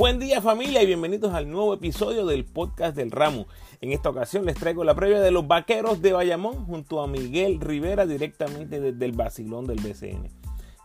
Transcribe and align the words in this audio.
Buen 0.00 0.18
día 0.18 0.40
familia 0.40 0.82
y 0.82 0.86
bienvenidos 0.86 1.34
al 1.34 1.50
nuevo 1.50 1.74
episodio 1.74 2.24
del 2.24 2.46
podcast 2.46 2.96
del 2.96 3.10
Ramo. 3.10 3.46
En 3.82 3.92
esta 3.92 4.08
ocasión 4.08 4.46
les 4.46 4.56
traigo 4.56 4.82
la 4.82 4.94
previa 4.94 5.20
de 5.20 5.30
los 5.30 5.46
Vaqueros 5.46 6.00
de 6.00 6.14
Bayamón 6.14 6.64
junto 6.64 7.02
a 7.02 7.06
Miguel 7.06 7.60
Rivera 7.60 8.06
directamente 8.06 8.80
desde 8.80 9.04
el 9.04 9.12
Basilón 9.12 9.66
del 9.66 9.78
BCN. 9.78 10.30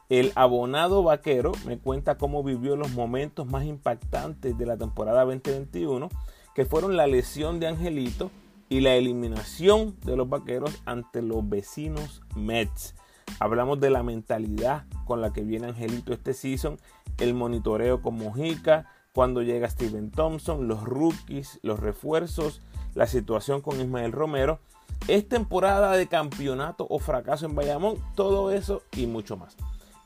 El 0.10 0.34
abonado 0.36 1.02
vaquero 1.02 1.54
me 1.66 1.78
cuenta 1.78 2.18
cómo 2.18 2.44
vivió 2.44 2.76
los 2.76 2.92
momentos 2.92 3.48
más 3.48 3.64
impactantes 3.64 4.58
de 4.58 4.66
la 4.66 4.76
temporada 4.76 5.24
2021, 5.24 6.10
que 6.54 6.66
fueron 6.66 6.98
la 6.98 7.08
lesión 7.08 7.62
de 7.62 7.68
Angelito 7.68 8.32
y 8.68 8.82
la 8.82 8.96
eliminación 8.96 9.96
de 10.02 10.18
los 10.18 10.28
vaqueros 10.28 10.82
ante 10.84 11.22
los 11.22 11.48
vecinos 11.48 12.22
Mets. 12.36 12.96
Hablamos 13.40 13.80
de 13.80 13.92
la 13.92 14.04
mentalidad 14.04 14.84
con 15.06 15.22
la 15.22 15.32
que 15.32 15.44
viene 15.44 15.68
Angelito 15.68 16.12
este 16.12 16.34
season, 16.34 16.78
el 17.18 17.34
monitoreo 17.34 18.02
con 18.02 18.18
Mojica, 18.18 18.90
cuando 19.16 19.42
llega 19.42 19.70
Steven 19.70 20.12
Thompson, 20.12 20.68
los 20.68 20.84
rookies, 20.84 21.60
los 21.64 21.80
refuerzos, 21.80 22.62
la 22.96 23.08
situación 23.08 23.62
con 23.62 23.80
Ismael 23.80 24.12
Romero. 24.12 24.60
¿Es 25.08 25.26
temporada 25.26 25.96
de 25.96 26.08
campeonato 26.08 26.86
o 26.90 27.00
fracaso 27.00 27.46
en 27.46 27.56
Bayamón? 27.56 27.96
Todo 28.16 28.52
eso 28.52 28.84
y 28.92 29.08
mucho 29.08 29.38
más. 29.38 29.56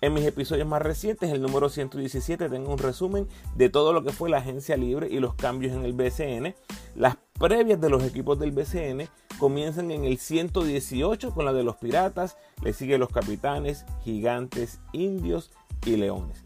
En 0.02 0.14
mis 0.14 0.26
episodios 0.26 0.68
más 0.68 0.84
recientes, 0.84 1.32
el 1.32 1.42
número 1.42 1.70
117, 1.70 2.50
tengo 2.50 2.72
un 2.72 2.78
resumen 2.78 3.28
de 3.56 3.70
todo 3.70 3.94
lo 3.94 4.04
que 4.04 4.12
fue 4.12 4.30
la 4.30 4.38
agencia 4.38 4.78
libre 4.78 5.08
y 5.10 5.20
los 5.20 5.34
cambios 5.34 5.74
en 5.74 5.86
el 5.86 5.94
BCN. 5.94 6.54
Las 6.96 7.18
previas 7.40 7.82
de 7.82 7.90
los 7.90 8.04
equipos 8.04 8.40
del 8.40 8.52
BCN 8.52 9.10
comienzan 9.40 9.90
en 9.90 10.06
el 10.06 10.20
118 10.20 11.34
con 11.34 11.46
la 11.46 11.54
de 11.54 11.64
los 11.64 11.78
Piratas, 11.78 12.38
le 12.62 12.74
siguen 12.74 13.00
los 13.00 13.10
Capitanes, 13.10 13.88
Gigantes, 14.04 14.80
Indios 14.94 15.50
y 15.84 15.96
Leones. 15.96 16.46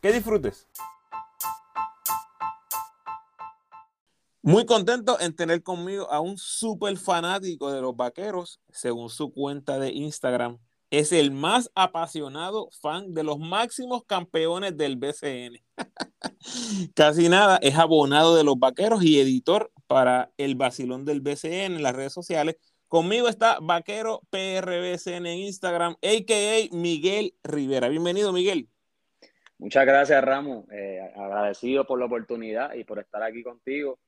Que 0.00 0.12
disfrutes. 0.12 0.68
Muy 4.42 4.64
contento 4.64 5.18
en 5.18 5.34
tener 5.34 5.64
conmigo 5.64 6.08
a 6.08 6.20
un 6.20 6.38
súper 6.38 6.96
fanático 6.98 7.72
de 7.72 7.80
los 7.80 7.96
vaqueros, 7.96 8.60
según 8.70 9.10
su 9.10 9.32
cuenta 9.32 9.80
de 9.80 9.90
Instagram. 9.90 10.58
Es 10.90 11.10
el 11.10 11.32
más 11.32 11.68
apasionado 11.74 12.68
fan 12.80 13.12
de 13.12 13.24
los 13.24 13.40
máximos 13.40 14.04
campeones 14.06 14.76
del 14.76 14.98
BCN. 14.98 15.64
Casi 16.94 17.28
nada, 17.28 17.58
es 17.60 17.74
abonado 17.74 18.36
de 18.36 18.44
los 18.44 18.56
vaqueros 18.56 19.02
y 19.02 19.18
editor 19.18 19.72
para 19.88 20.30
el 20.36 20.54
vacilón 20.54 21.04
del 21.04 21.22
BCN 21.22 21.74
en 21.74 21.82
las 21.82 21.96
redes 21.96 22.12
sociales. 22.12 22.56
Conmigo 22.86 23.26
está 23.26 23.58
Vaquero 23.60 24.22
PRBCN 24.30 25.26
en 25.26 25.38
Instagram, 25.40 25.94
a.k.a. 25.94 26.76
Miguel 26.76 27.34
Rivera. 27.42 27.88
Bienvenido, 27.88 28.32
Miguel. 28.32 28.68
Muchas 29.58 29.86
gracias, 29.86 30.22
Ramos. 30.22 30.66
Eh, 30.70 31.00
agradecido 31.16 31.86
por 31.86 31.98
la 31.98 32.06
oportunidad 32.06 32.74
y 32.74 32.84
por 32.84 32.98
estar 32.98 33.22
aquí 33.22 33.42
contigo. 33.42 33.98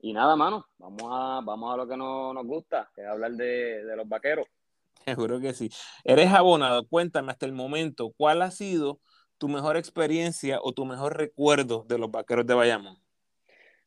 Y 0.00 0.12
nada, 0.12 0.36
mano, 0.36 0.66
vamos 0.78 1.02
a, 1.04 1.40
vamos 1.44 1.74
a 1.74 1.76
lo 1.76 1.88
que 1.88 1.96
no, 1.96 2.32
nos 2.32 2.46
gusta, 2.46 2.90
que 2.94 3.02
es 3.02 3.06
hablar 3.06 3.32
de, 3.32 3.84
de 3.84 3.96
los 3.96 4.08
vaqueros. 4.08 4.46
Seguro 5.04 5.40
que 5.40 5.52
sí. 5.54 5.70
Eres 6.04 6.32
abonado. 6.32 6.86
Cuéntame 6.86 7.32
hasta 7.32 7.46
el 7.46 7.52
momento, 7.52 8.12
¿cuál 8.16 8.42
ha 8.42 8.50
sido 8.50 9.00
tu 9.38 9.48
mejor 9.48 9.76
experiencia 9.76 10.58
o 10.62 10.72
tu 10.72 10.84
mejor 10.84 11.16
recuerdo 11.16 11.84
de 11.88 11.98
los 11.98 12.10
vaqueros 12.10 12.46
de 12.46 12.54
Bayamón? 12.54 12.96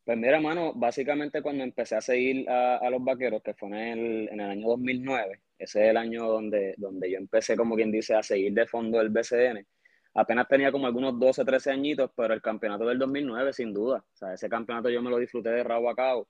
Pues 0.04 0.18
mira, 0.18 0.40
mano, 0.42 0.74
básicamente 0.74 1.42
cuando 1.42 1.64
empecé 1.64 1.96
a 1.96 2.02
seguir 2.02 2.50
a, 2.50 2.78
a 2.78 2.90
los 2.90 3.04
vaqueros, 3.04 3.44
que 3.44 3.54
fue 3.54 3.70
en 3.70 3.76
el, 3.76 4.30
en 4.30 4.40
el, 4.40 4.50
año 4.50 4.68
2009, 4.70 5.40
ese 5.60 5.84
es 5.84 5.90
el 5.90 5.98
año 5.98 6.28
donde, 6.28 6.74
donde 6.78 7.12
yo 7.12 7.18
empecé, 7.18 7.56
como 7.56 7.76
quien 7.76 7.92
dice, 7.92 8.16
a 8.16 8.24
seguir 8.24 8.54
de 8.54 8.66
fondo 8.66 9.00
el 9.00 9.10
BCN. 9.10 9.66
Apenas 10.14 10.48
tenía 10.48 10.72
como 10.72 10.88
algunos 10.88 11.18
12, 11.20 11.46
13 11.46 11.72
añitos, 11.72 12.12
pero 12.16 12.34
el 12.34 12.42
campeonato 12.42 12.86
del 12.86 13.00
2009, 13.00 13.54
sin 13.54 13.74
duda. 13.74 14.00
O 14.00 14.16
sea, 14.16 14.34
ese 14.34 14.50
campeonato 14.50 14.90
yo 14.90 15.02
me 15.02 15.10
lo 15.10 15.18
disfruté 15.18 15.50
de 15.50 15.64
rabo 15.64 15.90
a 15.90 15.96
cabo. 15.96 16.28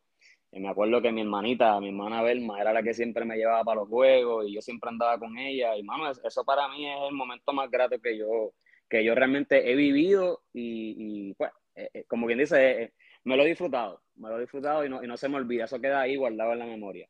Y 0.52 0.59
me 0.59 0.69
acuerdo 0.69 1.02
que 1.02 1.12
mi 1.12 1.22
hermanita, 1.22 1.80
mi 1.80 1.88
hermana 1.88 2.22
Belma, 2.22 2.59
era 2.62 2.74
la 2.74 2.84
que 2.84 2.94
siempre 2.94 3.25
me 3.25 3.38
llevaba 3.38 3.64
para 3.64 3.81
los 3.81 3.90
juegos 3.90 4.46
y 4.47 4.53
yo 4.53 4.62
siempre 4.62 4.90
andaba 4.90 5.18
con 5.18 5.38
ella. 5.38 5.75
Y, 5.78 5.84
mano, 5.84 6.12
eso 6.12 6.44
para 6.44 6.68
mí 6.68 6.88
es 6.90 6.97
el 7.09 7.16
momento 7.16 7.53
más 7.53 7.72
grato 7.72 8.00
que 8.00 8.18
yo, 8.18 8.53
que 8.90 9.03
yo 9.03 9.16
realmente 9.16 9.72
he 9.72 9.75
vivido 9.75 10.44
y, 10.53 11.30
y 11.30 11.34
pues, 11.36 11.52
eh, 11.75 11.90
eh, 11.94 12.03
como 12.08 12.28
quien 12.28 12.40
dice, 12.40 12.84
eh, 12.84 12.94
me 13.24 13.38
lo 13.38 13.44
he 13.44 13.48
disfrutado, 13.48 14.03
me 14.16 14.30
lo 14.30 14.38
he 14.38 14.42
disfrutado 14.42 14.86
y 14.86 14.90
no, 14.90 15.03
y 15.03 15.08
no 15.08 15.16
se 15.18 15.30
me 15.30 15.38
olvida, 15.38 15.66
eso 15.66 15.80
queda 15.80 16.02
ahí 16.02 16.16
guardado 16.18 16.53
en 16.53 16.59
la 16.59 16.66
memoria. 16.66 17.08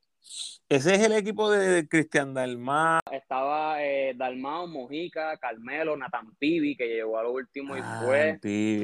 Ese 0.69 0.95
es 0.95 1.01
el 1.01 1.11
equipo 1.11 1.51
de, 1.51 1.87
Cristian 1.87 2.33
Dalmá. 2.33 3.01
Estaba 3.11 3.83
eh, 3.83 4.13
Dalmao, 4.15 4.67
Mojica, 4.67 5.35
Carmelo, 5.37 5.97
Nathan 5.97 6.33
Pibi, 6.39 6.77
que 6.77 6.87
llegó 6.87 7.19
a 7.19 7.23
lo 7.23 7.33
último 7.33 7.75
y 7.75 7.81
ah, 7.83 8.01
fue, 8.05 8.39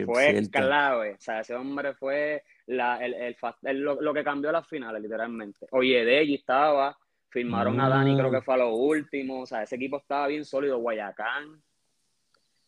fue 0.06 0.50
clave. 0.52 1.14
O 1.14 1.20
sea, 1.22 1.40
ese 1.40 1.56
hombre 1.56 1.94
fue 1.94 2.44
la, 2.66 2.98
el, 2.98 3.14
el, 3.14 3.38
el, 3.64 3.80
lo, 3.80 4.02
lo, 4.02 4.14
que 4.14 4.24
cambió 4.24 4.52
las 4.52 4.68
finales, 4.68 5.02
literalmente. 5.02 5.66
Oye, 5.72 6.04
de 6.04 6.20
allí 6.20 6.36
estaba, 6.36 6.98
firmaron 7.30 7.78
mm. 7.78 7.80
a 7.80 7.90
Dani, 7.90 8.18
creo 8.18 8.32
que 8.32 8.42
fue 8.42 8.56
a 8.56 8.58
lo 8.58 8.76
último. 8.76 9.42
O 9.42 9.46
sea, 9.46 9.64
ese 9.64 9.78
equipo 9.78 9.98
estaba 9.98 10.28
bien 10.28 10.44
sólido. 10.44 10.80
Guayacán, 10.80 11.64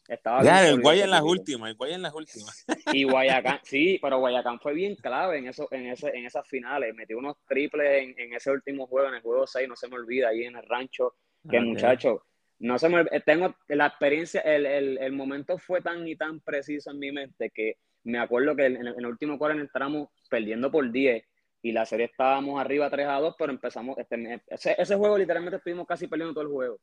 estaba 0.09 0.43
ya, 0.43 0.67
el 0.67 0.81
Guaya 0.81 1.03
en 1.03 1.11
las 1.11 1.21
últimas, 1.21 1.69
el 1.69 1.75
Guaya 1.75 1.95
en 1.95 2.01
las 2.01 2.13
últimas. 2.13 2.65
Y 2.91 3.03
Guayacán, 3.03 3.59
sí, 3.63 3.99
pero 4.01 4.19
Guayacán 4.19 4.59
fue 4.59 4.73
bien 4.73 4.95
clave 4.95 5.37
en 5.37 5.47
eso, 5.47 5.67
en 5.71 5.87
ese, 5.87 6.09
en 6.09 6.25
esas 6.25 6.47
finales. 6.47 6.93
Metió 6.95 7.17
unos 7.17 7.37
triples 7.47 8.03
en, 8.03 8.15
en 8.17 8.33
ese 8.33 8.51
último 8.51 8.87
juego, 8.87 9.09
en 9.09 9.15
el 9.15 9.21
juego 9.21 9.45
6, 9.45 9.69
no 9.69 9.75
se 9.75 9.87
me 9.87 9.95
olvida, 9.95 10.29
ahí 10.29 10.43
en 10.43 10.55
el 10.55 10.63
rancho, 10.63 11.13
que 11.43 11.57
okay. 11.57 11.69
muchacho, 11.69 12.23
no 12.59 12.77
se 12.77 12.89
me 12.89 13.05
tengo 13.21 13.55
la 13.67 13.87
experiencia, 13.87 14.41
el, 14.41 14.65
el, 14.65 14.97
el, 14.97 15.11
momento 15.13 15.57
fue 15.57 15.81
tan 15.81 16.07
y 16.07 16.15
tan 16.15 16.41
preciso 16.41 16.91
en 16.91 16.99
mi 16.99 17.11
mente 17.11 17.51
que 17.51 17.77
me 18.03 18.19
acuerdo 18.19 18.55
que 18.55 18.65
en 18.65 18.77
el, 18.77 18.87
en 18.87 18.99
el 18.99 19.05
último 19.05 19.37
cuarto 19.37 19.59
entramos 19.59 20.09
perdiendo 20.29 20.71
por 20.71 20.91
10 20.91 21.23
y 21.61 21.71
la 21.71 21.85
serie 21.85 22.07
estábamos 22.07 22.59
arriba 22.59 22.89
3 22.89 23.07
a 23.07 23.19
2, 23.19 23.35
pero 23.37 23.51
empezamos, 23.51 23.97
este, 23.97 24.41
ese, 24.47 24.75
ese 24.77 24.95
juego 24.95 25.17
literalmente 25.17 25.57
estuvimos 25.57 25.87
casi 25.87 26.07
perdiendo 26.07 26.33
todo 26.33 26.43
el 26.43 26.49
juego. 26.49 26.79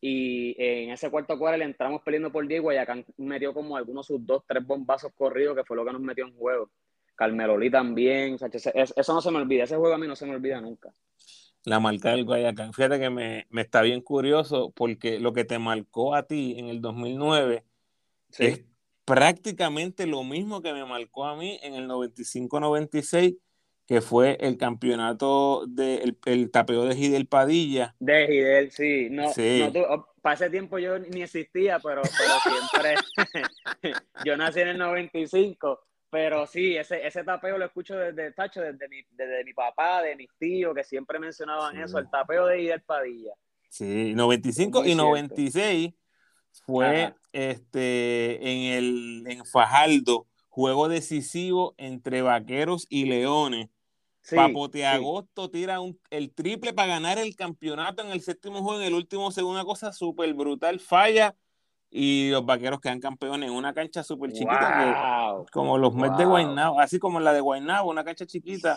Y 0.00 0.54
en 0.58 0.90
ese 0.90 1.10
cuarto 1.10 1.38
cuarto 1.38 1.58
le 1.58 1.64
entramos 1.64 2.02
peleando 2.02 2.30
por 2.30 2.46
Diego 2.46 2.72
y 2.72 2.76
acá 2.76 3.02
metió 3.16 3.52
como 3.52 3.76
algunos 3.76 4.06
sus 4.06 4.24
dos, 4.24 4.44
tres 4.46 4.64
bombazos 4.64 5.12
corridos 5.14 5.56
que 5.56 5.64
fue 5.64 5.76
lo 5.76 5.84
que 5.84 5.92
nos 5.92 6.00
metió 6.00 6.26
en 6.26 6.36
juego. 6.36 6.70
Carmelolí 7.16 7.68
también, 7.68 8.34
o 8.34 8.38
sea, 8.38 8.48
eso 8.48 9.12
no 9.12 9.20
se 9.20 9.30
me 9.32 9.38
olvida, 9.38 9.64
ese 9.64 9.76
juego 9.76 9.94
a 9.94 9.98
mí 9.98 10.06
no 10.06 10.14
se 10.14 10.24
me 10.24 10.36
olvida 10.36 10.60
nunca. 10.60 10.92
La 11.64 11.80
marca 11.80 12.12
del 12.12 12.24
Guayacán, 12.24 12.72
fíjate 12.72 13.00
que 13.00 13.10
me, 13.10 13.46
me 13.50 13.62
está 13.62 13.82
bien 13.82 14.00
curioso 14.00 14.70
porque 14.70 15.18
lo 15.18 15.32
que 15.32 15.44
te 15.44 15.58
marcó 15.58 16.14
a 16.14 16.22
ti 16.22 16.54
en 16.56 16.66
el 16.66 16.80
2009 16.80 17.64
sí. 18.30 18.44
es 18.44 18.64
prácticamente 19.04 20.06
lo 20.06 20.22
mismo 20.22 20.62
que 20.62 20.72
me 20.72 20.84
marcó 20.84 21.24
a 21.24 21.36
mí 21.36 21.58
en 21.62 21.74
el 21.74 21.88
95-96 21.88 23.36
que 23.88 24.02
fue 24.02 24.36
el 24.40 24.58
campeonato 24.58 25.64
del 25.66 26.18
de, 26.22 26.32
el 26.32 26.50
tapeo 26.50 26.84
de 26.84 26.94
Gidel 26.94 27.26
Padilla. 27.26 27.96
De 27.98 28.26
Gidel, 28.26 28.70
sí. 28.70 29.08
No, 29.10 29.32
sí. 29.32 29.60
No, 29.64 29.72
tú, 29.72 30.04
para 30.20 30.34
ese 30.34 30.50
tiempo 30.50 30.78
yo 30.78 30.98
ni 30.98 31.22
existía, 31.22 31.78
pero, 31.78 32.02
pero 32.02 32.34
siempre. 32.42 32.94
yo 34.26 34.36
nací 34.36 34.60
en 34.60 34.68
el 34.68 34.78
95, 34.78 35.80
pero 36.10 36.46
sí, 36.46 36.76
ese, 36.76 37.06
ese 37.06 37.24
tapeo 37.24 37.56
lo 37.56 37.64
escucho 37.64 37.96
desde 37.96 38.30
Tacho, 38.32 38.60
desde 38.60 38.90
mi, 38.90 39.00
desde 39.12 39.42
mi 39.42 39.54
papá, 39.54 40.02
de 40.02 40.16
mis 40.16 40.28
tíos, 40.38 40.74
que 40.74 40.84
siempre 40.84 41.18
mencionaban 41.18 41.74
sí. 41.74 41.80
eso, 41.82 41.98
el 41.98 42.10
tapeo 42.10 42.44
de 42.44 42.58
Gidel 42.58 42.82
Padilla. 42.82 43.32
Sí, 43.70 44.12
95 44.14 44.84
y 44.84 44.94
96 44.96 45.94
fue 46.66 47.04
Ajá. 47.04 47.16
este 47.32 48.34
en 48.36 48.74
el 48.74 49.24
en 49.28 49.46
Fajardo, 49.46 50.26
juego 50.50 50.88
decisivo 50.88 51.74
entre 51.78 52.20
vaqueros 52.20 52.86
y 52.90 53.06
leones 53.06 53.70
Sí, 54.28 54.36
Papote 54.36 54.84
Agosto 54.84 55.46
sí. 55.46 55.52
tira 55.52 55.80
un, 55.80 55.98
el 56.10 56.30
triple 56.34 56.74
para 56.74 56.88
ganar 56.88 57.18
el 57.18 57.34
campeonato 57.34 58.02
en 58.02 58.10
el 58.10 58.20
séptimo 58.20 58.62
juego, 58.62 58.78
en 58.78 58.88
el 58.88 58.92
último 58.92 59.30
segundo, 59.30 59.58
una 59.58 59.64
cosa 59.64 59.90
súper 59.90 60.34
brutal, 60.34 60.80
falla 60.80 61.34
y 61.90 62.28
los 62.30 62.44
vaqueros 62.44 62.78
quedan 62.78 63.00
campeones 63.00 63.48
en 63.48 63.56
una 63.56 63.72
cancha 63.72 64.02
súper 64.02 64.32
chiquita, 64.32 65.30
wow. 65.32 65.46
que, 65.46 65.50
como 65.50 65.78
los 65.78 65.94
wow. 65.94 66.02
Mets 66.02 66.18
de 66.18 66.26
Guaynabo, 66.26 66.78
así 66.78 66.98
como 66.98 67.20
la 67.20 67.32
de 67.32 67.40
Guaynabo, 67.40 67.88
una 67.88 68.04
cancha 68.04 68.26
chiquita, 68.26 68.76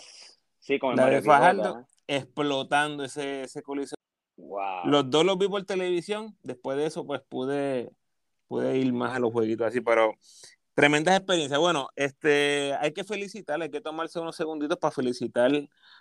sí, 0.57 0.79
como 0.79 0.93
la 0.93 1.07
de 1.07 1.21
Fajardo, 1.21 1.79
¿eh? 1.79 1.83
explotando 2.07 3.03
ese, 3.03 3.43
ese 3.43 3.61
coliseo. 3.61 3.97
Wow. 4.37 4.85
Los 4.85 5.09
dos 5.09 5.25
los 5.25 5.37
vi 5.37 5.49
por 5.49 5.65
televisión, 5.65 6.33
después 6.43 6.77
de 6.77 6.85
eso 6.85 7.05
pues 7.05 7.19
pude, 7.27 7.91
pude 8.47 8.77
ir 8.77 8.93
más 8.93 9.17
a 9.17 9.19
los 9.19 9.33
jueguitos 9.33 9.67
así, 9.67 9.81
pero 9.81 10.13
Tremendas 10.81 11.15
experiencias. 11.15 11.59
Bueno, 11.59 11.89
este, 11.95 12.73
hay 12.79 12.91
que 12.91 13.03
felicitar, 13.03 13.61
hay 13.61 13.69
que 13.69 13.81
tomarse 13.81 14.19
unos 14.19 14.35
segunditos 14.35 14.79
para 14.79 14.89
felicitar 14.89 15.51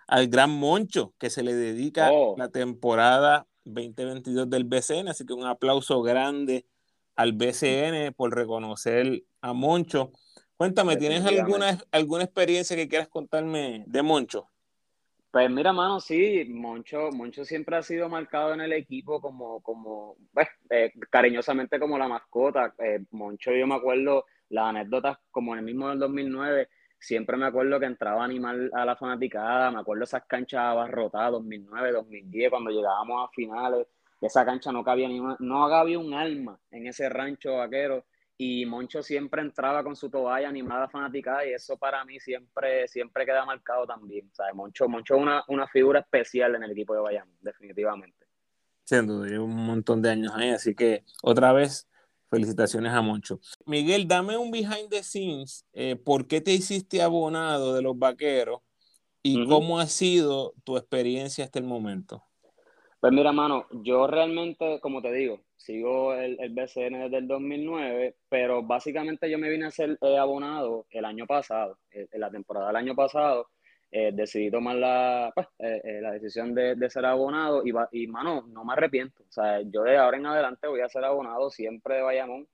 al 0.07 0.29
gran 0.29 0.49
Moncho 0.49 1.13
que 1.19 1.29
se 1.29 1.43
le 1.43 1.53
dedica 1.53 2.09
Oh. 2.11 2.35
la 2.39 2.49
temporada 2.49 3.47
2022 3.65 4.49
del 4.49 4.65
BCN. 4.65 5.09
Así 5.09 5.27
que 5.27 5.35
un 5.35 5.45
aplauso 5.45 6.01
grande 6.01 6.65
al 7.15 7.35
BCN 7.35 8.15
por 8.15 8.35
reconocer 8.35 9.23
a 9.43 9.53
Moncho. 9.53 10.13
Cuéntame, 10.57 10.97
¿tienes 10.97 11.27
alguna, 11.27 11.79
alguna 11.93 12.25
experiencia 12.25 12.75
que 12.75 12.89
quieras 12.89 13.09
contarme 13.09 13.85
de 13.87 14.01
Moncho? 14.01 14.49
Pues 15.31 15.51
mira, 15.51 15.75
mano, 15.75 16.01
sí, 16.01 16.47
Moncho, 16.49 17.11
Moncho 17.13 17.45
siempre 17.45 17.77
ha 17.77 17.83
sido 17.83 18.09
marcado 18.09 18.55
en 18.55 18.63
el 18.63 18.73
equipo 18.73 19.21
como, 19.21 19.61
como 19.61 20.17
eh, 20.71 20.91
cariñosamente 21.11 21.79
como 21.79 21.99
la 21.99 22.09
mascota. 22.09 22.75
Eh, 22.79 23.05
Moncho, 23.11 23.53
yo 23.53 23.67
me 23.67 23.75
acuerdo 23.75 24.25
las 24.51 24.67
anécdotas 24.67 25.19
como 25.31 25.55
en 25.55 25.61
el 25.61 25.65
mismo 25.65 25.89
del 25.89 25.99
2009, 25.99 26.69
siempre 26.99 27.37
me 27.37 27.47
acuerdo 27.47 27.81
que 27.81 27.87
entraba 27.87 28.23
a 28.23 28.25
animar 28.27 28.57
a 28.73 28.85
la 28.85 28.97
fanaticada, 28.97 29.71
me 29.71 29.81
acuerdo 29.81 30.05
esas 30.05 30.25
canchas 30.27 30.61
abarrotadas, 30.61 31.33
2009, 31.33 31.93
2010, 31.93 32.51
cuando 32.51 32.71
llegábamos 32.71 33.27
a 33.27 33.33
finales, 33.33 33.87
esa 34.21 34.45
cancha 34.45 34.71
no 34.71 34.85
cabía 34.85 35.09
ni 35.09 35.19
una, 35.19 35.37
no 35.41 35.69
cabía 35.69 35.99
un 35.99 36.13
alma 36.13 36.59
en 36.71 36.87
ese 36.87 37.09
rancho 37.09 37.57
vaquero 37.57 38.05
y 38.37 38.65
Moncho 38.65 39.03
siempre 39.03 39.43
entraba 39.43 39.85
con 39.85 39.95
su 39.95 40.09
toalla 40.09 40.49
animada 40.49 40.89
fanaticada 40.89 41.47
y 41.47 41.53
eso 41.53 41.77
para 41.77 42.03
mí 42.07 42.19
siempre, 42.19 42.89
siempre 42.89 43.27
queda 43.27 43.45
marcado 43.45 43.87
también. 43.87 44.31
Moncho, 44.55 44.89
Moncho 44.89 45.17
es 45.17 45.21
una, 45.21 45.45
una 45.49 45.67
figura 45.67 46.01
especial 46.01 46.55
en 46.55 46.63
el 46.63 46.71
equipo 46.71 46.95
de 46.95 47.01
Bayamón, 47.01 47.37
definitivamente. 47.41 48.27
Siendo 48.85 49.21
un 49.21 49.55
montón 49.67 50.01
de 50.01 50.11
años 50.11 50.33
ahí, 50.35 50.49
así 50.49 50.75
que 50.75 51.05
otra 51.23 51.53
vez 51.53 51.90
felicitaciones 52.31 52.93
a 52.93 53.03
Moncho. 53.03 53.41
Miguel, 53.67 54.07
dame 54.07 54.37
un 54.37 54.51
behind 54.51 54.89
the 54.89 55.03
scenes, 55.03 55.67
eh, 55.73 55.97
¿por 55.97 56.27
qué 56.27 56.41
te 56.41 56.53
hiciste 56.53 57.03
abonado 57.03 57.75
de 57.75 57.83
los 57.83 57.99
vaqueros 57.99 58.61
y 59.23 59.37
uh 59.37 59.45
-huh. 59.45 59.49
cómo 59.49 59.81
ha 59.81 59.87
sido 59.87 60.55
tu 60.65 60.77
experiencia 60.77 61.45
hasta 61.45 61.59
el 61.59 61.67
momento? 61.67 62.25
Pues 63.01 63.13
mira, 63.13 63.33
mano, 63.33 63.67
yo 63.83 64.07
realmente, 64.07 64.79
como 64.81 65.01
te 65.01 65.11
digo, 65.11 65.41
sigo 65.57 66.15
el, 66.15 66.39
el 66.39 66.51
BCN 66.51 67.05
desde 67.05 67.17
el 67.19 67.29
2009, 67.29 68.17
pero 68.29 68.63
básicamente 68.63 69.31
yo 69.31 69.39
me 69.39 69.49
vine 69.49 69.67
a 69.67 69.71
ser 69.71 69.99
eh, 70.03 70.19
abonado 70.19 70.87
el 70.91 71.05
año 71.07 71.27
pasado, 71.27 71.79
eh, 71.93 72.07
en 72.13 72.21
la 72.21 72.31
temporada 72.31 72.69
del 72.69 72.77
año 72.77 72.95
pasado, 72.95 73.49
eh, 73.91 74.11
decidí 74.13 74.51
tomar 74.51 74.77
la, 74.77 75.33
pues, 75.35 75.49
la 75.59 76.13
decisión 76.13 76.55
de, 76.55 76.91
ser 76.91 77.05
abonado 77.07 77.63
y, 77.65 77.73
y, 77.93 78.07
mano, 78.07 78.45
no 78.49 78.65
me 78.65 78.73
arrepiento. 78.73 79.23
O 79.23 79.33
sea, 79.33 79.61
yo 79.63 79.83
de 79.83 79.97
ahora 79.97 80.17
en 80.17 80.27
adelante 80.27 80.69
voy 80.69 80.81
a 80.81 80.89
ser 80.89 81.05
abonado 81.05 81.51
siempre 81.51 81.97
de 81.97 82.03
Bayamón, 82.03 82.49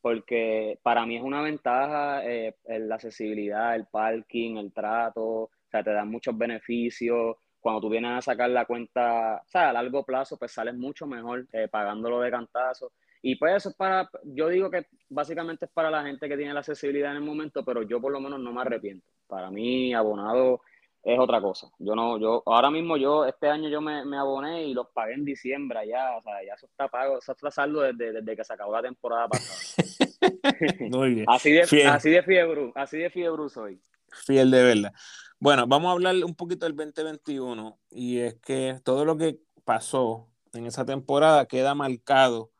porque 0.00 0.78
para 0.82 1.06
mí 1.06 1.16
es 1.16 1.22
una 1.22 1.42
ventaja 1.42 2.22
la 2.66 2.94
accesibilidad, 2.94 3.74
el 3.74 3.86
parking, 3.86 4.56
el 4.56 4.72
trato, 4.72 5.22
o 5.24 5.50
sea, 5.70 5.82
te 5.82 5.92
dan 5.92 6.10
muchos 6.10 6.36
beneficios 6.36 7.36
cuando 7.62 7.80
tú 7.80 7.88
vienes 7.88 8.10
a 8.10 8.20
sacar 8.20 8.50
la 8.50 8.66
cuenta, 8.66 9.36
o 9.36 9.48
sea, 9.48 9.70
a 9.70 9.72
largo 9.72 10.04
plazo, 10.04 10.36
pues 10.36 10.50
sales 10.50 10.74
mucho 10.74 11.06
mejor 11.06 11.46
eh, 11.52 11.68
pagándolo 11.68 12.20
de 12.20 12.30
cantazo. 12.30 12.92
Y 13.22 13.36
pues 13.36 13.54
eso 13.54 13.68
es 13.68 13.76
para, 13.76 14.10
yo 14.24 14.48
digo 14.48 14.68
que 14.68 14.86
básicamente 15.08 15.66
es 15.66 15.70
para 15.70 15.88
la 15.88 16.02
gente 16.02 16.28
que 16.28 16.36
tiene 16.36 16.52
la 16.52 16.58
accesibilidad 16.58 17.12
en 17.12 17.18
el 17.18 17.22
momento, 17.22 17.64
pero 17.64 17.82
yo 17.82 18.00
por 18.00 18.10
lo 18.10 18.20
menos 18.20 18.40
no 18.40 18.52
me 18.52 18.62
arrepiento. 18.62 19.06
Para 19.28 19.48
mí, 19.52 19.94
abonado 19.94 20.62
es 21.02 21.18
otra 21.18 21.40
cosa. 21.40 21.70
Yo 21.78 21.94
no, 21.94 22.18
yo, 22.18 22.42
ahora 22.46 22.70
mismo 22.70 22.96
yo, 22.96 23.24
este 23.24 23.48
año 23.48 23.68
yo 23.68 23.80
me, 23.80 24.04
me 24.04 24.16
aboné 24.16 24.64
y 24.64 24.74
los 24.74 24.88
pagué 24.88 25.14
en 25.14 25.24
diciembre 25.24 25.80
ya, 25.88 26.16
o 26.16 26.22
sea, 26.22 26.34
ya 26.46 26.54
eso 26.54 26.66
está 26.66 26.88
pago, 26.88 27.18
eso 27.18 27.32
está 27.32 27.50
saldo 27.50 27.80
desde, 27.80 28.12
desde 28.12 28.36
que 28.36 28.44
se 28.44 28.52
acabó 28.52 28.72
la 28.72 28.82
temporada 28.82 29.28
pasada. 29.28 29.88
Muy 30.90 31.14
bien. 31.14 31.26
así 31.28 31.50
de, 31.50 31.66
Fiel. 31.66 31.88
así 31.88 32.10
de 32.10 32.22
fiebre, 32.22 32.72
así 32.74 32.98
de 32.98 33.10
fiebre 33.10 33.48
soy. 33.48 33.80
Fiel 34.26 34.50
de 34.50 34.62
verdad. 34.62 34.92
Bueno, 35.40 35.66
vamos 35.66 35.88
a 35.88 35.92
hablar 35.92 36.14
un 36.24 36.36
poquito 36.36 36.66
del 36.66 36.76
2021 36.76 37.78
y 37.90 38.18
es 38.18 38.34
que 38.34 38.78
todo 38.84 39.04
lo 39.04 39.16
que 39.16 39.40
pasó 39.64 40.28
en 40.52 40.66
esa 40.66 40.84
temporada 40.84 41.46
queda 41.46 41.74
marcado 41.74 42.52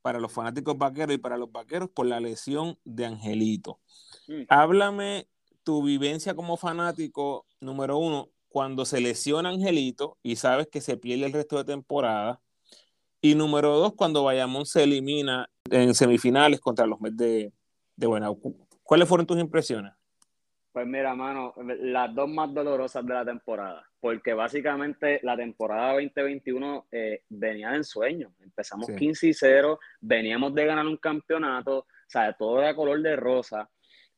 para 0.00 0.18
los 0.18 0.32
fanáticos 0.32 0.78
vaqueros 0.78 1.14
y 1.14 1.18
para 1.18 1.36
los 1.36 1.52
vaqueros 1.52 1.90
por 1.90 2.06
la 2.06 2.20
lesión 2.20 2.78
de 2.84 3.04
Angelito. 3.04 3.80
Mm. 4.26 4.44
Háblame 4.48 5.28
tu 5.64 5.82
vivencia 5.82 6.34
como 6.34 6.56
fanático, 6.56 7.46
número 7.60 7.98
uno, 7.98 8.28
cuando 8.48 8.84
se 8.84 9.00
lesiona 9.00 9.50
Angelito 9.50 10.18
y 10.22 10.36
sabes 10.36 10.68
que 10.68 10.80
se 10.80 10.96
pierde 10.96 11.26
el 11.26 11.32
resto 11.32 11.58
de 11.58 11.64
temporada. 11.64 12.40
Y 13.22 13.34
número 13.34 13.76
dos, 13.76 13.94
cuando 13.94 14.24
Bayamón 14.24 14.66
se 14.66 14.82
elimina 14.82 15.48
en 15.70 15.94
semifinales 15.94 16.60
contra 16.60 16.86
los 16.86 17.00
Mets 17.00 17.16
de, 17.16 17.52
de 17.96 18.06
Buenau. 18.06 18.38
¿Cuáles 18.82 19.08
fueron 19.08 19.26
tus 19.26 19.38
impresiones? 19.38 19.92
Pues 20.72 20.86
mira, 20.86 21.14
mano, 21.14 21.52
las 21.80 22.14
dos 22.14 22.28
más 22.28 22.54
dolorosas 22.54 23.04
de 23.04 23.12
la 23.12 23.24
temporada, 23.24 23.84
porque 23.98 24.34
básicamente 24.34 25.18
la 25.24 25.36
temporada 25.36 25.94
2021 25.94 26.86
eh, 26.92 27.22
venía 27.28 27.70
de 27.70 27.78
ensueño. 27.78 28.32
Empezamos 28.38 28.86
sí. 28.86 28.94
15 28.94 29.26
y 29.26 29.34
0, 29.34 29.80
veníamos 30.00 30.54
de 30.54 30.66
ganar 30.66 30.86
un 30.86 30.96
campeonato, 30.96 31.78
o 31.78 31.86
sea, 32.06 32.32
todo 32.34 32.60
era 32.60 32.76
color 32.76 33.02
de 33.02 33.16
rosa, 33.16 33.68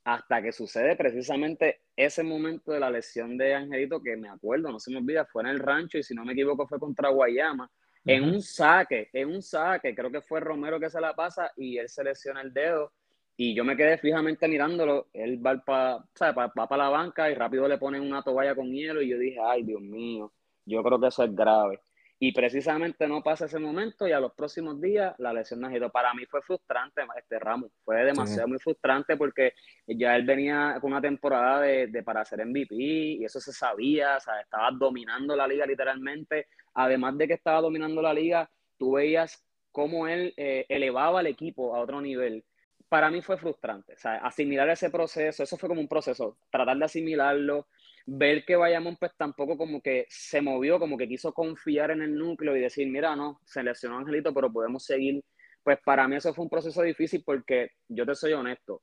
hasta 0.05 0.43
que 0.43 0.53
sucede 0.53 0.97
precisamente 0.97 1.83
ese 1.97 2.23
momento 2.23 2.73
de 2.73 2.81
la 2.81 2.91
lesión 2.91 3.37
de 3.37 3.55
Angelito, 3.55 4.03
que 4.03 4.17
me 4.17 4.29
acuerdo, 4.29 4.71
no 4.71 4.81
se 4.81 4.91
me 4.91 4.99
olvida, 4.99 5.25
fue 5.27 5.43
en 5.43 5.49
el 5.49 5.61
rancho 5.61 5.99
y 5.99 6.03
si 6.03 6.15
no 6.15 6.25
me 6.25 6.33
equivoco 6.33 6.67
fue 6.67 6.79
contra 6.79 7.11
Guayama, 7.11 7.65
uh 7.65 7.69
-huh. 7.69 8.13
en 8.13 8.25
un 8.25 8.43
saque, 8.43 9.11
en 9.13 9.29
un 9.29 9.43
saque, 9.43 9.95
creo 9.95 10.11
que 10.11 10.21
fue 10.21 10.41
Romero 10.41 10.81
que 10.81 10.91
se 10.91 11.01
la 11.01 11.15
pasa 11.15 11.53
y 11.57 11.79
él 11.79 11.89
se 11.89 12.03
lesiona 12.03 12.41
el 12.41 12.53
dedo 12.53 12.93
y 13.37 13.55
yo 13.55 13.65
me 13.65 13.77
quedé 13.77 13.97
fijamente 13.99 14.47
mirándolo, 14.49 15.09
él 15.13 15.45
va 15.45 15.57
para 15.65 16.05
pa, 16.53 16.69
pa 16.69 16.77
la 16.77 16.89
banca 16.89 17.31
y 17.31 17.35
rápido 17.35 17.67
le 17.69 17.79
ponen 17.79 18.03
una 18.03 18.23
toalla 18.23 18.55
con 18.55 18.71
hielo 18.73 19.01
y 19.03 19.09
yo 19.09 19.19
dije, 19.19 19.39
ay 19.43 19.63
Dios 19.63 19.81
mío, 19.81 20.33
yo 20.67 20.83
creo 20.83 21.01
que 21.01 21.09
eso 21.09 21.25
es 21.25 21.35
grave. 21.35 21.81
Y 22.25 22.31
precisamente 22.31 23.09
no 23.09 23.21
pasa 23.21 23.47
ese 23.47 23.59
momento 23.59 24.07
y 24.07 24.13
a 24.13 24.21
los 24.21 24.33
próximos 24.35 24.81
días 24.81 25.13
la 25.19 25.33
lesión 25.33 25.59
de 25.59 25.67
Angelito. 25.67 25.91
Para 25.91 26.15
mí 26.15 26.25
fue 26.25 26.41
frustrante 26.41 27.03
este 27.19 27.37
ramo, 27.41 27.69
fue 27.85 28.05
demasiado 28.05 28.45
sí. 28.45 28.51
muy 28.51 28.59
frustrante 28.61 29.17
porque 29.17 29.55
ya 29.89 30.15
él 30.15 30.25
venía 30.25 30.79
con 30.81 30.93
una 30.93 31.01
temporada 31.01 31.63
de, 31.63 31.89
de, 31.89 32.03
para 32.05 32.25
ser 32.25 32.47
MVP 32.47 32.77
y 32.77 33.25
eso 33.25 33.41
se 33.41 33.53
sabía, 33.53 34.19
o 34.19 34.21
sea, 34.21 34.41
estaba 34.41 34.71
dominando 34.71 35.35
la 35.35 35.49
liga 35.49 35.67
literalmente. 35.67 36.47
Además 36.75 37.19
de 37.19 37.27
que 37.27 37.35
estaba 37.35 37.61
dominando 37.61 38.01
la 38.01 38.15
liga, 38.15 38.49
tú 38.79 38.93
veías 38.93 39.45
cómo 39.73 40.07
él 40.07 40.33
eh, 40.37 40.65
elevaba 40.69 41.19
al 41.19 41.27
equipo 41.27 41.75
a 41.75 41.81
otro 41.81 42.01
nivel 42.01 42.45
para 42.93 43.11
mí 43.11 43.23
fue 43.23 43.39
frustrante. 43.39 43.95
O 43.95 43.97
sea, 43.97 44.17
asimilar 44.17 44.69
ese 44.69 44.91
proceso, 44.91 45.43
eso 45.43 45.57
fue 45.57 45.67
como 45.67 45.81
un 45.81 45.89
proceso, 45.89 46.37
tratar 46.51 46.77
de 46.77 46.85
asimilarlo, 46.85 47.67
ver 48.07 48.45
que 48.45 48.57
Bayamón 48.57 48.97
pues 48.99 49.13
tampoco 49.17 49.57
como 49.57 49.81
que 49.81 50.07
se 50.09 50.41
movió, 50.41 50.79
como 50.79 50.97
que 50.97 51.09
quiso 51.09 51.33
confiar 51.33 51.91
en 51.91 52.03
el 52.03 52.15
núcleo 52.15 52.57
y 52.57 52.61
decir, 52.61 52.89
mira, 52.89 53.15
no, 53.17 53.41
se 53.45 53.63
lesionó 53.63 53.99
Angelito, 53.99 54.33
pero 54.35 54.53
podemos 54.53 54.85
seguir. 54.85 55.23
Pues 55.63 55.79
para 55.85 56.09
mí 56.09 56.17
eso 56.17 56.35
fue 56.35 56.45
un 56.45 56.51
proceso 56.51 56.83
difícil 56.83 57.23
porque 57.25 57.71
yo 57.89 58.05
te 58.05 58.15
soy 58.15 58.33
honesto, 58.33 58.83